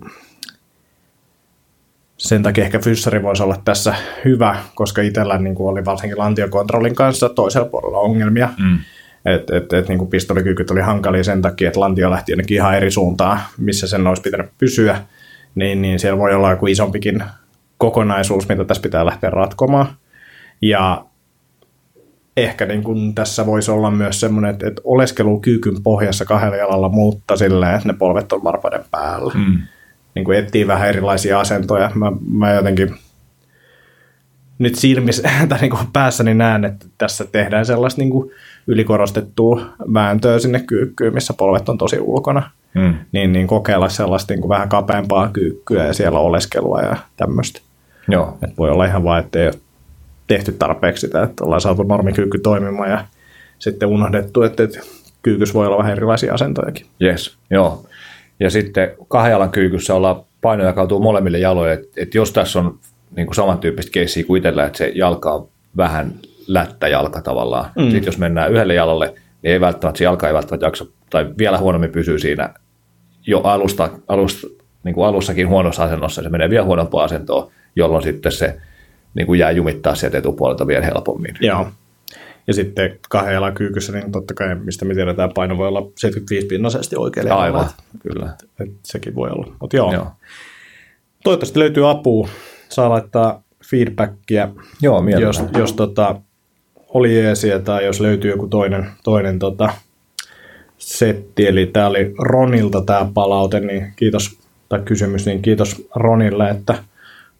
[2.16, 3.94] sen takia ehkä fyssari voisi olla tässä
[4.24, 8.48] hyvä, koska itsellä niin kuin oli varsinkin lantiokontrollin kanssa toisella puolella ongelmia.
[8.58, 8.78] Mm.
[9.24, 12.90] Että et, et, niin pistolikykyt oli hankalia sen takia, että lantio lähti jonnekin ihan eri
[12.90, 15.02] suuntaan, missä sen olisi pitänyt pysyä.
[15.54, 17.24] Niin, niin siellä voi olla joku isompikin
[17.78, 19.86] kokonaisuus, mitä tässä pitää lähteä ratkomaan.
[20.62, 21.04] Ja
[22.36, 26.88] ehkä niin kuin tässä voisi olla myös semmoinen, että, että oleskelu kyykyn pohjassa kahdella jalalla,
[26.88, 29.32] mutta silleen, että ne polvet on varpaiden päällä.
[29.34, 29.58] Mm
[30.14, 31.90] niin kuin etsii vähän erilaisia asentoja.
[31.94, 32.94] Mä, mä jotenkin
[34.58, 38.30] nyt silmissä tai niin kuin päässäni näen, että tässä tehdään sellaista niin kuin
[38.66, 42.50] ylikorostettua vääntöä sinne kyykkyyn, missä polvet on tosi ulkona.
[42.80, 42.94] Hmm.
[43.12, 47.60] Niin, niin kokeilla sellaista niin kuin vähän kapeampaa kyykkyä ja siellä oleskelua ja tämmöistä.
[48.08, 48.38] Joo.
[48.42, 49.54] Et voi olla ihan vaan, että ei ole
[50.34, 53.04] tehty tarpeeksi sitä, että ollaan saatu normikyykky toimimaan ja
[53.58, 54.80] sitten unohdettu, että, että
[55.22, 56.86] kyykys voi olla vähän erilaisia asentojakin.
[57.02, 57.86] Yes, joo.
[58.40, 62.78] Ja sitten kahden jalan kyykyssä ollaan paino jakautuu molemmille jaloille, että et jos tässä on
[63.16, 66.12] niin kuin samantyyppistä keissiä kuin itsellä, että se jalka on vähän
[66.46, 67.70] lättä jalka tavallaan.
[67.76, 67.82] Mm.
[67.82, 69.06] Sitten jos mennään yhdelle jalalle,
[69.42, 72.54] niin ei välttämättä, se jalka ei välttämättä jaksa, tai vielä huonommin pysyy siinä
[73.26, 74.46] jo alusta, alusta
[74.84, 78.56] niin kuin alussakin huonossa asennossa, se menee vielä huonompaan asentoon, jolloin sitten se
[79.14, 81.34] niin kuin jää jumittaa sieltä etupuolelta vielä helpommin.
[81.40, 81.66] Joo.
[82.46, 86.46] Ja sitten kahden jalan kyykyssä, niin totta kai, mistä me tiedetään, paino voi olla 75
[86.46, 87.66] pinnaisesti oikealle Aivan,
[88.02, 88.36] kyllä.
[88.42, 89.52] Et, et, sekin voi olla.
[89.60, 89.92] Mutta joo.
[89.92, 90.06] joo.
[91.24, 92.28] Toivottavasti löytyy apua.
[92.68, 94.48] Saa laittaa feedbackia,
[94.82, 96.20] joo, jos, jos tota,
[96.88, 99.74] oli jeesiä tai jos löytyy joku toinen, toinen tota,
[100.78, 101.46] setti.
[101.46, 104.38] Eli tämä oli Ronilta tämä palaute, niin kiitos,
[104.68, 106.74] tai kysymys, niin kiitos Ronille, että–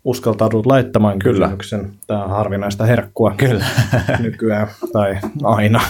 [0.05, 1.47] uskaltaudut laittamaan Kyllä.
[1.47, 1.93] kysymyksen.
[2.07, 3.65] Tämä on harvinaista herkkua Kyllä.
[4.19, 5.81] nykyään tai aina.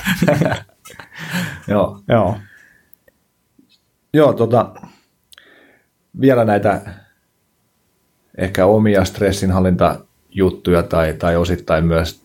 [1.68, 2.00] Joo.
[2.08, 2.36] Joo.
[4.14, 4.74] Joo, tota,
[6.20, 6.80] vielä näitä
[8.38, 12.22] ehkä omia stressinhallintajuttuja tai, tai osittain myös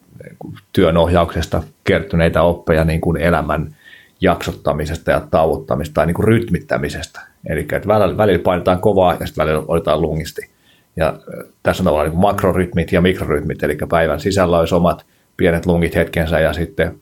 [0.74, 3.76] työnohjauksesta kertyneitä oppeja niin kuin elämän
[4.22, 7.22] jaksottamisesta ja tauottamista tai niin kuin rytmittämisestä.
[7.50, 10.57] Eli että välillä, välillä painetaan kovaa ja sitten välillä otetaan lungisti.
[10.98, 11.20] Ja
[11.64, 15.06] tässä on tavallaan niin makrorytmit ja mikrorytmit, eli päivän sisällä olisi omat
[15.38, 17.00] pienet lungit hetkensä ja sitten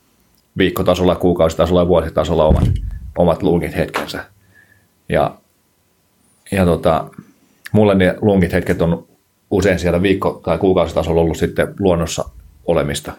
[0.57, 2.69] viikkotasolla, kuukausitasolla ja vuositasolla omat,
[3.17, 4.25] omat lunkit hetkensä.
[5.09, 5.35] Ja,
[6.51, 7.09] ja tota,
[7.71, 9.07] mulle ne lunkit hetket on
[9.51, 12.29] usein siellä viikko- tai kuukausitasolla ollut sitten luonnossa
[12.65, 13.11] olemista.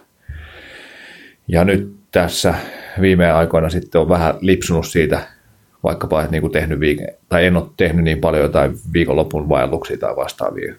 [1.47, 2.53] Ja nyt tässä
[3.01, 5.36] viime aikoina sitten on vähän lipsunut siitä,
[5.83, 10.15] vaikkapa että niin tehnyt viike- tai en ole tehnyt niin paljon jotain viikonlopun vaelluksia tai
[10.15, 10.73] vastaavia.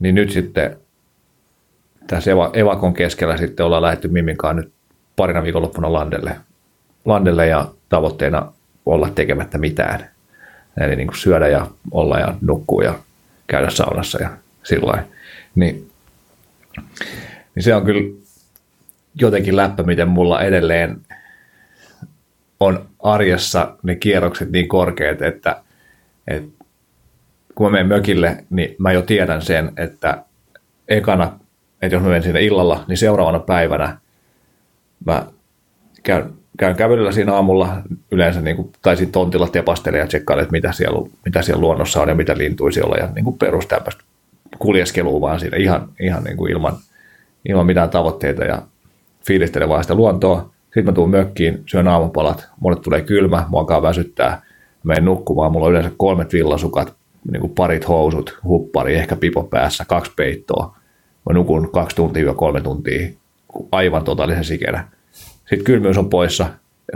[0.00, 0.76] Niin nyt sitten
[2.06, 4.72] tässä evakon keskellä sitten ollaan lähdetty Miminkaan nyt
[5.16, 6.36] parina viikonloppuna landelle,
[7.04, 8.52] landelle ja tavoitteena
[8.86, 10.10] olla tekemättä mitään.
[10.80, 12.94] Eli niin kuin syödä ja olla ja nukkua ja
[13.46, 14.30] käydä saunassa ja
[14.62, 15.04] sillä
[15.54, 15.90] niin,
[17.54, 18.14] niin se on kyllä
[19.14, 21.00] jotenkin läppä, miten mulla edelleen
[22.60, 25.62] on arjessa ne kierrokset niin korkeat, että,
[26.26, 26.64] että
[27.54, 30.24] kun mä menen mökille, niin mä jo tiedän sen, että
[30.88, 31.40] ekana,
[31.82, 33.98] että jos mä menen sinne illalla, niin seuraavana päivänä
[35.04, 35.26] mä
[36.02, 37.76] käyn, käyn kävelyllä siinä aamulla
[38.10, 42.02] yleensä, niin kuin, tai siinä tontilla tepastelen ja tsekkailen, että mitä siellä, mitä siellä luonnossa
[42.02, 43.68] on ja mitä lintuja siellä on, ja niin kuin perus
[44.58, 46.76] kuljeskelua vaan siinä ihan, ihan niin kuin ilman,
[47.48, 48.62] ilman mitään tavoitteita, ja
[49.26, 50.50] fiilistelen vaan sitä luontoa.
[50.76, 54.42] Sitten mä tuun mökkiin, syön aamupalat, mulle tulee kylmä, mua alkaa väsyttää,
[54.82, 56.94] menen nukkumaan, mulla on yleensä kolmet villasukat,
[57.32, 60.76] niin kuin parit housut, huppari, ehkä pipo päässä, kaksi peittoa.
[61.28, 63.08] Mä nukun kaksi tuntia kolme tuntia
[63.72, 64.88] aivan totaalisen sikenä.
[65.38, 66.46] Sitten kylmyys on poissa,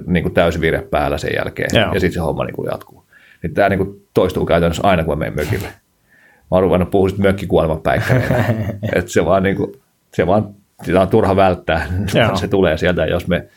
[0.06, 1.94] niin kuin täysi vire päällä sen jälkeen, Joo.
[1.94, 3.04] ja sitten se homma niin kuin jatkuu.
[3.42, 5.68] Niin tämä niin kuin toistuu käytännössä aina, kun mä menen mökille.
[5.68, 8.44] Mä oon ruvennut puhua sitten mökkikuoleman päikkäreinä.
[8.96, 9.72] että se vaan, niin kuin,
[10.14, 11.86] se vaan sitä on turha välttää,
[12.34, 13.48] se tulee sieltä, jos me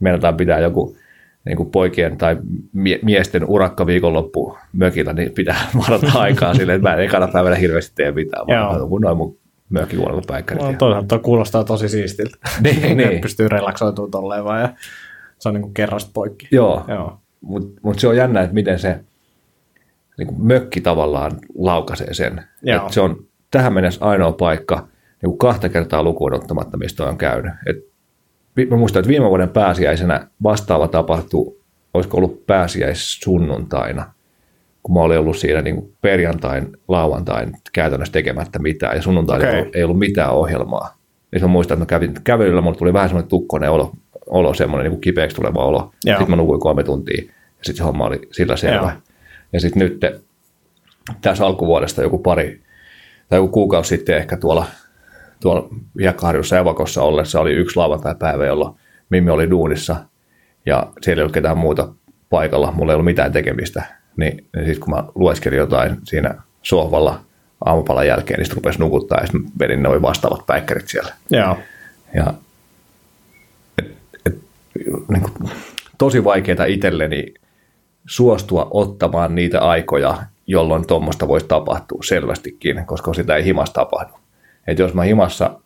[0.00, 0.96] meinataan pitää joku
[1.44, 2.36] niin kuin poikien tai
[2.72, 7.56] mie- miesten urakka viikonloppu mökillä, niin pitää varata aikaa sille, että mä en ekana päivänä
[7.56, 9.38] hirveästi tee mitään, vaan kun noin mun
[9.70, 10.62] mökkihuonelupäikkärit.
[10.62, 12.36] No, toisaalta tuo kuulostaa tosi siistiltä.
[12.64, 13.20] niin, niin.
[13.20, 14.68] Pystyy relaksoitumaan tolleen vaan ja
[15.38, 16.48] se on niin kuin kerrasta poikki.
[16.50, 17.18] Joo, Joo.
[17.40, 19.00] mutta mut se on jännä, että miten se
[20.18, 22.44] niin kuin mökki tavallaan laukaisee sen.
[22.66, 24.76] Että se on tähän mennessä ainoa paikka,
[25.22, 27.52] niin kuin kahta kertaa lukuun ottamatta, mistä on käynyt.
[27.66, 27.89] Et
[28.70, 31.56] mä muistan, että viime vuoden pääsiäisenä vastaava tapahtui,
[31.94, 34.12] olisiko ollut pääsiäissunnuntaina,
[34.82, 39.70] kun mä olin ollut siinä niin perjantain, lauantain käytännössä tekemättä mitään, ja sunnuntaina okay.
[39.74, 40.96] ei ollut mitään ohjelmaa.
[41.32, 43.92] Ja mä muistan, että mä kävin kävelyllä, mulla tuli vähän semmoinen tukkoinen olo,
[44.26, 45.92] olo semmoinen niin kuin kipeäksi tuleva olo.
[46.04, 46.16] Joo.
[46.16, 48.76] Sitten mä nukuin kolme tuntia, ja sitten se homma oli sillä selvä.
[48.76, 48.92] Joo.
[49.52, 50.00] Ja sitten nyt
[51.22, 52.60] tässä alkuvuodesta joku pari,
[53.28, 54.66] tai joku kuukausi sitten ehkä tuolla
[55.40, 55.68] tuolla
[56.00, 58.74] Hiekkaharjussa Evakossa ollessa oli yksi lauantai-päivä, jolloin
[59.10, 59.96] Mimmi oli duunissa
[60.66, 61.88] ja siellä ei ollut ketään muuta
[62.30, 63.82] paikalla, mulla ei ollut mitään tekemistä,
[64.16, 67.20] niin, niin sitten kun mä lueskelin jotain siinä sohvalla
[67.64, 71.12] aamupalan jälkeen, niin sitten rupesi nukuttaa ja sitten vedin noin vastaavat päikkärit siellä.
[71.30, 71.58] Joo.
[72.14, 72.34] Ja
[73.78, 74.38] et, et,
[75.08, 75.50] niin kuin,
[75.98, 77.34] tosi vaikeaa itselleni
[78.06, 84.12] suostua ottamaan niitä aikoja, jolloin tuommoista voisi tapahtua selvästikin, koska sitä ei himas tapahdu.
[84.66, 85.60] Että jos mä himassa,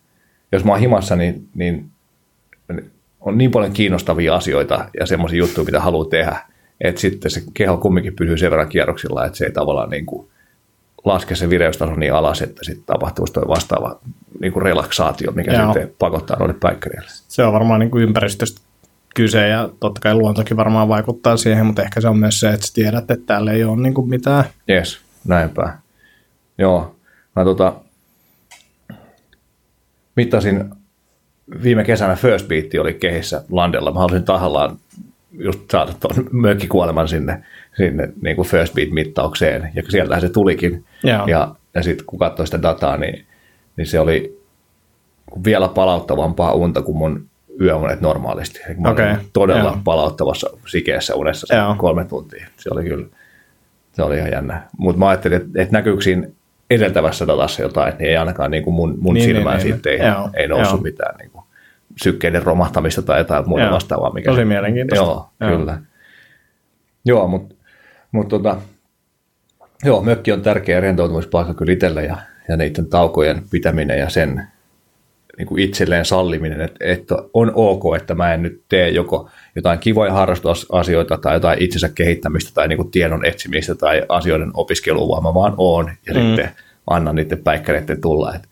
[0.53, 1.91] jos mä oon himassa, niin, niin
[3.21, 6.37] on niin paljon kiinnostavia asioita ja semmoisia juttuja, mitä haluaa tehdä,
[6.81, 10.29] että sitten se keho kumminkin pysyy sen verran kierroksilla, että se ei tavallaan niin kuin
[11.05, 13.99] laske se vireystaso niin alas, että sitten tapahtuu tuo vastaava
[14.41, 15.73] niin kuin relaksaatio, mikä Joo.
[15.73, 17.11] sitten pakottaa noille päikkäreille.
[17.29, 18.61] Se on varmaan niin kuin ympäristöstä
[19.15, 22.67] kyse ja totta kai luontokin varmaan vaikuttaa siihen, mutta ehkä se on myös se, että
[22.75, 24.45] tiedät, että täällä ei ole niin kuin mitään.
[24.69, 25.73] Jes, näinpä.
[26.59, 26.97] Joo.
[27.37, 27.75] Mä tota,
[30.17, 30.71] mittasin
[31.63, 33.93] viime kesänä First Beat oli kehissä landella.
[33.93, 34.77] Mä halusin tahallaan
[35.33, 37.43] just saada tuon mökkikuoleman sinne,
[37.77, 40.85] sinne niin kuin First Beat-mittaukseen, ja sieltähän se tulikin.
[41.03, 41.27] Joo.
[41.27, 43.25] Ja, ja sitten kun katsoi sitä dataa, niin,
[43.77, 44.45] niin se oli
[45.45, 47.27] vielä palauttavampaa unta kuin mun
[47.61, 48.61] yöunet normaalisti.
[48.79, 49.17] Mä okay.
[49.33, 49.79] todella Joo.
[49.85, 51.75] palauttavassa sikeessä unessa Joo.
[51.79, 52.47] kolme tuntia.
[52.57, 53.07] Se oli kyllä,
[53.93, 54.63] se oli ihan jännä.
[54.79, 56.29] Mutta mä ajattelin, että, että näkyykö siinä
[56.71, 59.91] edeltävässä datassa jotain, niin ei ainakaan niin kuin mun, mun niin, niin silmään niin, siitä
[59.91, 60.03] niin.
[60.03, 60.83] ei, ei noussut joo.
[60.83, 61.45] mitään niin kuin
[62.03, 63.75] sykkeiden romahtamista tai jotain muuta joo.
[63.75, 64.13] vastaavaa.
[64.13, 65.05] Mikä Tosi mielenkiintoista.
[65.05, 65.59] Joo, joo.
[65.59, 65.79] kyllä.
[67.05, 67.55] Joo, mutta
[68.13, 68.57] mut tota,
[69.85, 72.17] joo, mökki on tärkeä rentoutumispaikka kyllä itselle ja,
[72.49, 74.47] ja niiden taukojen pitäminen ja sen
[75.39, 79.79] niin kuin itselleen salliminen, että, että on ok, että mä en nyt tee joko jotain
[79.79, 85.23] kivoja harrastusasioita tai jotain itsensä kehittämistä tai niin kuin tiedon etsimistä tai asioiden opiskelua, vaan
[85.23, 86.21] mä vaan oon ja mm.
[86.21, 86.51] sitten
[86.91, 88.35] annan niiden päikkäreiden tulla.
[88.35, 88.49] Et,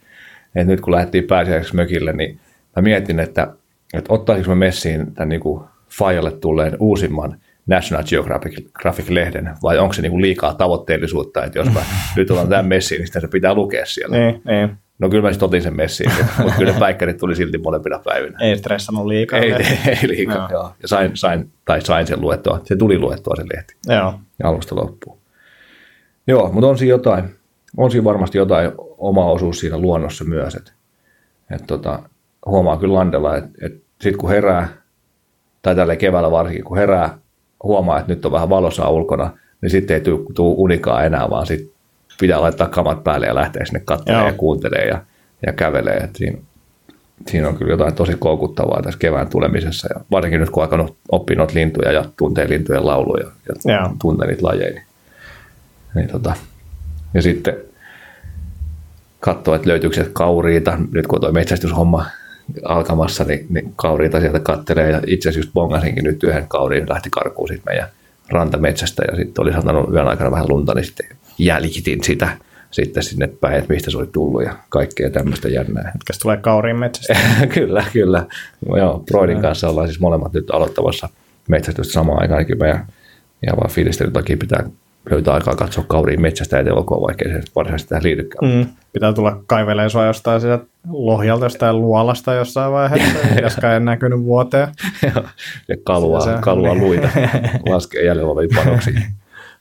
[0.55, 2.41] et nyt kun lähdettiin pääsiäiseksi mökille, niin
[2.77, 3.49] mä mietin, että,
[3.95, 5.65] että ottaisinko mä messiin tämän niin kuin
[5.99, 11.81] Fajalle tulleen uusimman National Geographic-lehden, vai onko se niin kuin liikaa tavoitteellisuutta, että jos mä
[12.17, 14.19] nyt otan tämän messiin, niin sitä se pitää lukea siellä.
[14.19, 14.77] Niin, niin.
[14.99, 18.39] No kyllä mä sitten otin sen messiin, mutta kyllä ne päikkärit tuli silti molempina päivinä.
[18.41, 19.39] Ei stressannut liikaa.
[19.39, 20.63] Ei, ei, ei liikaa, joo.
[20.63, 20.75] joo.
[20.83, 22.61] Ja sain, sain, tai sain sen luettua.
[22.65, 23.75] Se tuli luettua se lehti.
[23.87, 24.15] Joo.
[24.43, 25.19] Alusta loppuun.
[26.27, 27.25] Joo, mutta on siinä jotain,
[27.77, 30.55] on siinä varmasti jotain oma osuus siinä luonnossa myös.
[30.55, 30.73] Että
[31.51, 32.03] et tota,
[32.47, 34.69] huomaa kyllä Landella, että et sitten kun herää,
[35.63, 37.19] tai tällä keväällä varsinkin, kun herää,
[37.63, 39.31] huomaa, että nyt on vähän valossa ulkona,
[39.61, 40.01] niin sitten ei
[40.35, 41.69] tule unikaa enää, vaan sitten
[42.21, 45.03] pitää laittaa kamat päälle ja lähteä sinne katsomaan ja kuuntelee ja,
[45.47, 45.97] ja kävelee.
[45.97, 46.39] Et siinä,
[47.27, 49.89] siinä on kyllä jotain tosi koukuttavaa tässä kevään tulemisessa.
[49.95, 53.91] Ja varsinkin nyt kun alkanut oppia noita lintuja ja tuntee lintujen lauluja ja, ja.
[54.01, 54.73] tuntee niitä lajeja.
[54.73, 54.85] Niin,
[55.95, 56.35] niin tota.
[57.15, 57.57] Ja sitten
[59.21, 60.79] katsoa, että löytyykö sieltä kauriita.
[60.93, 62.07] Nyt kun tuo metsästyshomma
[62.65, 64.91] alkamassa, niin, niin kauriita sieltä kattelee.
[64.91, 67.89] Ja itse asiassa just bongasinkin nyt yhden kauriin, lähti karkuun sitten meidän
[68.29, 71.07] rantametsästä ja sitten oli satanut yön aikana vähän lunta, niin sitten
[71.45, 72.37] jäljitin sitä
[72.71, 75.91] sitten sinne päin, että mistä se oli tullut ja kaikkea tämmöistä jännää.
[75.95, 77.17] Mitkä tulee kauriin metsästä?
[77.55, 78.27] kyllä, kyllä.
[78.77, 81.09] Joo, Broidin kanssa ollaan siis molemmat nyt aloittavassa
[81.49, 82.47] metsästystä samaan aikaan.
[82.47, 82.87] Kyllä meidän
[83.47, 84.65] ihan vaan fiilistelyn takia pitää
[85.11, 88.53] löytää aikaa katsoa kauriin metsästä ja telokoa, vaikka se varsinaisesti tähän liitykään.
[88.53, 88.67] Mm.
[88.93, 94.69] Pitää tulla kaivelemaan sua jostain sieltä lohjalta jostain luolasta jossain vaiheessa, joskaan ei näkynyt vuoteen.
[95.69, 97.09] ja kalua, kalua luita,
[97.69, 99.05] laskee jäljellä oleviin panoksiin.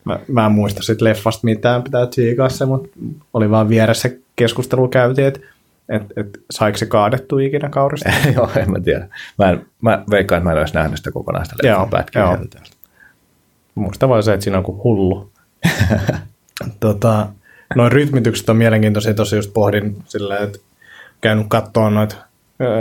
[0.06, 2.90] Mä, mä en muista sitten leffasta mitään, pitää tsiikaa se, mutta
[3.34, 5.40] oli vaan vieressä keskustelu käytiin, että
[5.90, 8.10] et, et, saiko se kaadettu ikinä kaurista?
[8.36, 9.08] joo, en mä tiedä.
[9.38, 12.38] Mä, en, mä veikkaan, että mä en olisi nähnyt sitä kokonaista leffan pätkää.
[13.76, 15.32] Muista vaan se, että siinä on kuin hullu.
[16.80, 17.28] tota,
[17.76, 20.60] noin rytmitykset on mielenkiintoisia, tosi just pohdin silleen, että
[21.22, 22.16] käynyt katsoa noita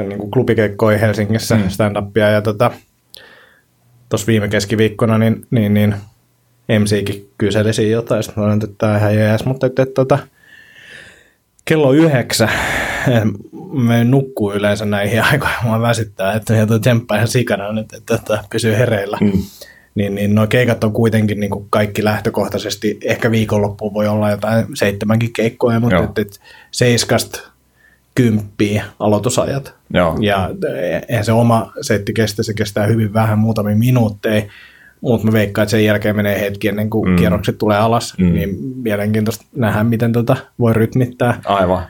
[0.08, 1.68] niin klubikeikkoja Helsingissä, mm.
[1.68, 2.70] stand-upia ja tota,
[4.08, 5.94] tuossa viime keskiviikkona, niin, niin, niin
[6.78, 10.18] MCkin kyseli siinä jotain, sitten sanoin, että tämä ihan jees, mutta että, että, että
[11.64, 12.50] kello yhdeksän,
[13.72, 18.44] me nukkuu yleensä näihin aikoihin, mua väsyttää, että sieltä tsemppaa ihan sikana nyt, että, että
[18.52, 19.18] pysyy hereillä.
[19.20, 19.42] Mm.
[19.94, 24.66] Niin, niin nuo keikat on kuitenkin niin kuin kaikki lähtökohtaisesti, ehkä viikonloppuun voi olla jotain
[24.74, 26.36] seitsemänkin keikkoja, mutta että, että
[26.70, 27.40] seiskasta
[28.14, 29.74] kymppiä aloitusajat.
[29.94, 30.18] Joo.
[30.20, 30.50] Ja
[31.08, 34.42] eihän se oma setti kestä, se kestää hyvin vähän, muutamia minuutteja
[35.01, 37.16] mutta mä veikkaan, että sen jälkeen menee hetki ennen kuin mm.
[37.16, 38.32] kierrokset tulee alas, mm.
[38.32, 41.40] niin mielenkiintoista nähdä, miten tota voi rytmittää.
[41.44, 41.82] Aivan.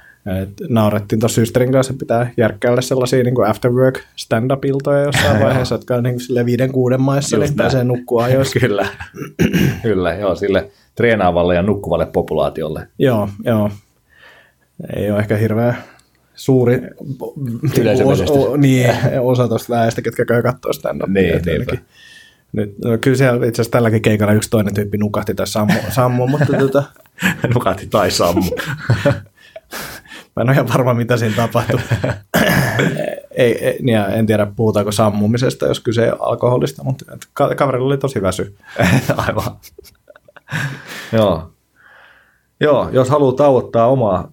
[0.42, 5.74] Et naurettiin tuossa systerin kanssa, pitää järkkäillä sellaisia niin kuin after work stand-up-iltoja jossain vaiheessa,
[5.74, 8.60] jotka on niin kuin sille viiden kuuden maissa, Just niin pääsee nukkua ajoissa.
[8.66, 8.88] Kyllä,
[9.82, 12.88] kyllä, joo, sille treenaavalle ja nukkuvalle populaatiolle.
[12.98, 13.70] Joo, joo.
[14.96, 15.74] Ei ole ehkä hirveä
[16.34, 16.80] suuri
[18.04, 18.90] osa, o, niin,
[19.20, 21.12] osa tuosta väestä, ketkä käy katsoa stand-upia.
[21.12, 21.76] Niin, niinpä.
[22.52, 26.26] Nyt, no, kyllä siellä itse asiassa tälläkin keikalla yksi toinen tyyppi nukahti tai sammu, sammu
[26.26, 26.82] mutta tota...
[27.54, 28.50] nukahti tai sammu.
[30.36, 31.80] Mä en ole ihan varma, mitä siinä tapahtui.
[33.30, 37.04] ei, ei, niin en tiedä, puhutaanko sammumisesta, jos kyse alkoholista, mutta
[37.56, 38.56] kaverilla oli tosi väsy.
[39.16, 39.56] Aivan.
[41.12, 41.52] Joo.
[42.60, 44.32] Joo, jos haluaa tauottaa omaa,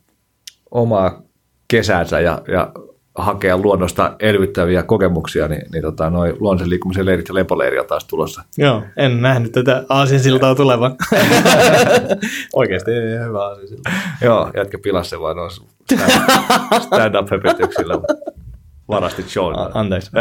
[0.72, 1.22] omaa
[1.68, 2.72] kesänsä ja, ja
[3.18, 8.06] hakea luonnosta elvyttäviä kokemuksia, niin, niin tota, noin luonnollisen liikkumisen leirit ja lepoleiri on taas
[8.06, 8.44] tulossa.
[8.58, 10.96] Joo, en nähnyt tätä aasinsiltaa tulevan.
[12.56, 13.90] Oikeasti ei hyvä aasinsilta.
[14.22, 15.64] Joo, jätkä pilasi se vaan noissa
[16.82, 17.94] stand-up-höpötyksillä.
[18.88, 19.54] Varastit show.
[19.74, 20.12] Anteeksi.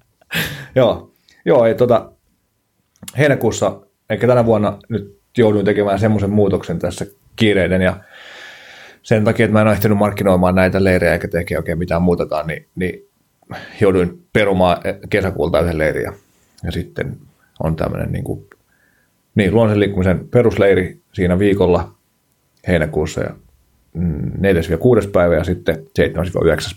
[0.76, 1.14] Joo,
[1.44, 2.10] Joo ei, tota,
[3.18, 3.80] heinäkuussa,
[4.10, 7.06] eikä tänä vuonna nyt jouduin tekemään semmoisen muutoksen tässä
[7.36, 7.96] kiireiden ja
[9.04, 12.66] sen takia, että mä en ehtinyt markkinoimaan näitä leirejä eikä tekee oikein mitään muutakaan, niin,
[12.74, 13.08] niin
[13.80, 14.76] jouduin perumaan
[15.10, 16.12] kesäkuulta yhden leiriä.
[16.62, 17.16] Ja sitten
[17.62, 18.46] on tämmöinen niin kuin,
[19.34, 21.94] niin, luonnollisen liikkumisen perusleiri siinä viikolla
[22.68, 23.34] heinäkuussa ja 4-6.
[23.94, 24.32] Mm,
[25.12, 25.78] päivä ja sitten 7-9.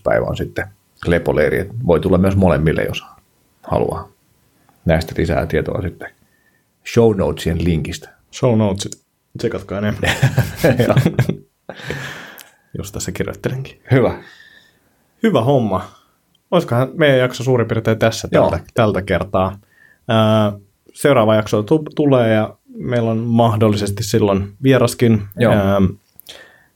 [0.04, 0.68] päivä on sitten
[1.06, 1.70] lepoleiri.
[1.88, 3.04] Voi tulla myös molemmille, jos
[3.64, 4.10] haluaa.
[4.86, 6.10] Näistä lisää tietoa sitten
[6.94, 8.10] show notesien linkistä.
[8.34, 9.02] Show notesit,
[9.38, 9.94] tsekatkaa ne.
[12.78, 13.82] Just tässä kirjoittelenkin.
[13.92, 14.24] Hyvä.
[15.24, 15.86] Hyvä homma.
[16.52, 19.58] Olisikohan meidän jakso suurin piirtein tässä tältä, tältä kertaa.
[20.08, 20.54] Ää,
[20.94, 25.22] seuraava jakso t- tulee ja meillä on mahdollisesti silloin vieraskin.
[25.40, 25.54] Joo.
[25.54, 25.82] Ää,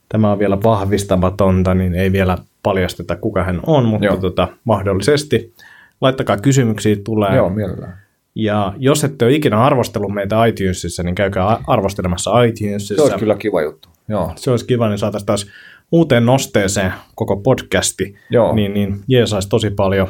[0.08, 5.54] tämä on vielä vahvistamatonta, niin ei vielä paljasteta kuka hän on, mutta tota, mahdollisesti.
[6.00, 7.36] Laittakaa kysymyksiä tulee.
[7.36, 8.02] Joo, mielellään.
[8.34, 12.94] Ja jos ette ole ikinä arvostellut meitä iTunesissa, niin käykää arvostelemassa iTunesissa.
[12.94, 13.88] Se olisi kyllä kiva juttu.
[14.08, 14.32] Joo.
[14.36, 15.46] Se olisi kiva, niin saataisiin taas
[15.92, 18.54] uuteen nosteeseen koko podcasti, Joo.
[18.54, 20.08] niin, niin jeesaisi tosi paljon.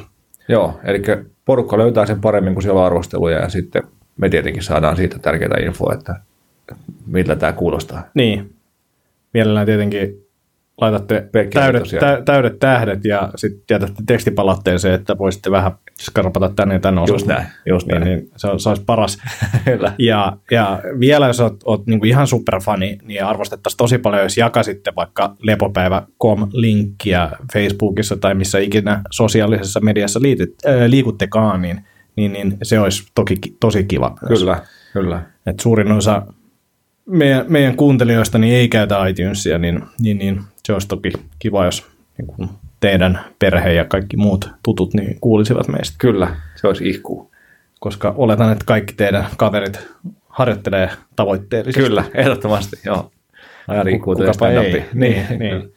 [0.48, 1.02] Joo, eli
[1.44, 3.82] porukka löytää sen paremmin, kuin siellä on arvosteluja, ja sitten
[4.16, 6.16] me tietenkin saadaan siitä tärkeää infoa, että
[7.06, 8.02] millä tämä kuulostaa.
[8.14, 8.54] Niin.
[9.34, 10.21] Mielellään tietenkin
[10.82, 16.80] laitatte täydet, tä, täydet tähdet ja sitten jätätte tekstipalautteeseen, että voisitte vähän skarpata tänne ja
[16.80, 17.34] tänne Just osastolle.
[17.40, 18.16] näin, just Niin, näin.
[18.18, 19.18] niin se, on- se olisi paras.
[19.98, 24.92] Ja, ja vielä jos oot, oot niinku ihan superfani, niin arvostettaisiin tosi paljon, jos jakasitte
[24.96, 31.80] vaikka lepopäivä.com-linkkiä Facebookissa tai missä ikinä sosiaalisessa mediassa liityt, äh, liikuttekaan, niin,
[32.16, 34.16] niin, niin se olisi toki ki- tosi kiva.
[34.28, 34.40] myös.
[34.40, 34.62] Kyllä,
[34.92, 35.22] kyllä.
[35.46, 36.22] Et suurin osa
[37.06, 41.86] meidän, meidän kuuntelijoista niin ei käytä iTunesia, niin, niin, niin se olisi toki kiva, jos
[42.18, 42.48] niin kuin
[42.80, 45.96] teidän perhe ja kaikki muut tutut niin kuulisivat meistä.
[45.98, 47.30] Kyllä, se olisi ihku.
[47.80, 49.88] Koska oletan, että kaikki teidän kaverit
[50.28, 51.88] harjoittelee tavoitteellisesti.
[51.88, 53.10] Kyllä, ehdottomasti, joo.
[54.04, 54.84] Kukapa ei.
[54.94, 55.72] Niin, niin.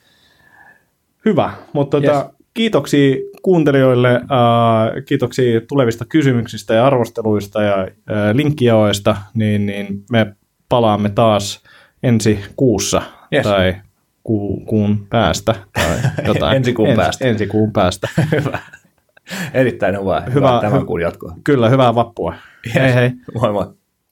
[1.26, 2.06] Hyvä, mutta Yes.
[2.06, 7.88] tota, kiitoksia kuuntelijoille, äh, kiitoksia tulevista kysymyksistä ja arvosteluista ja äh,
[8.34, 10.36] linkkijaoista, niin, niin me
[10.70, 11.64] palaamme taas
[12.04, 13.02] ensi kuussa
[13.34, 13.44] Yes.
[13.44, 13.76] tai
[14.24, 15.98] ku, kuun päästä tai
[16.28, 16.56] jotain.
[16.58, 17.26] Ensi kuun Ens- päästä.
[17.26, 18.10] Ensi kuun päästä.
[18.32, 18.60] Hyvä.
[19.54, 20.22] Erittäin hyvä.
[20.22, 21.36] Hyvä- Hyvä tämän kuun jatkoa.
[21.44, 22.36] Kyllä, hyvää vappua.
[22.76, 23.12] Hei hei.
[23.42, 23.66] Moi moi.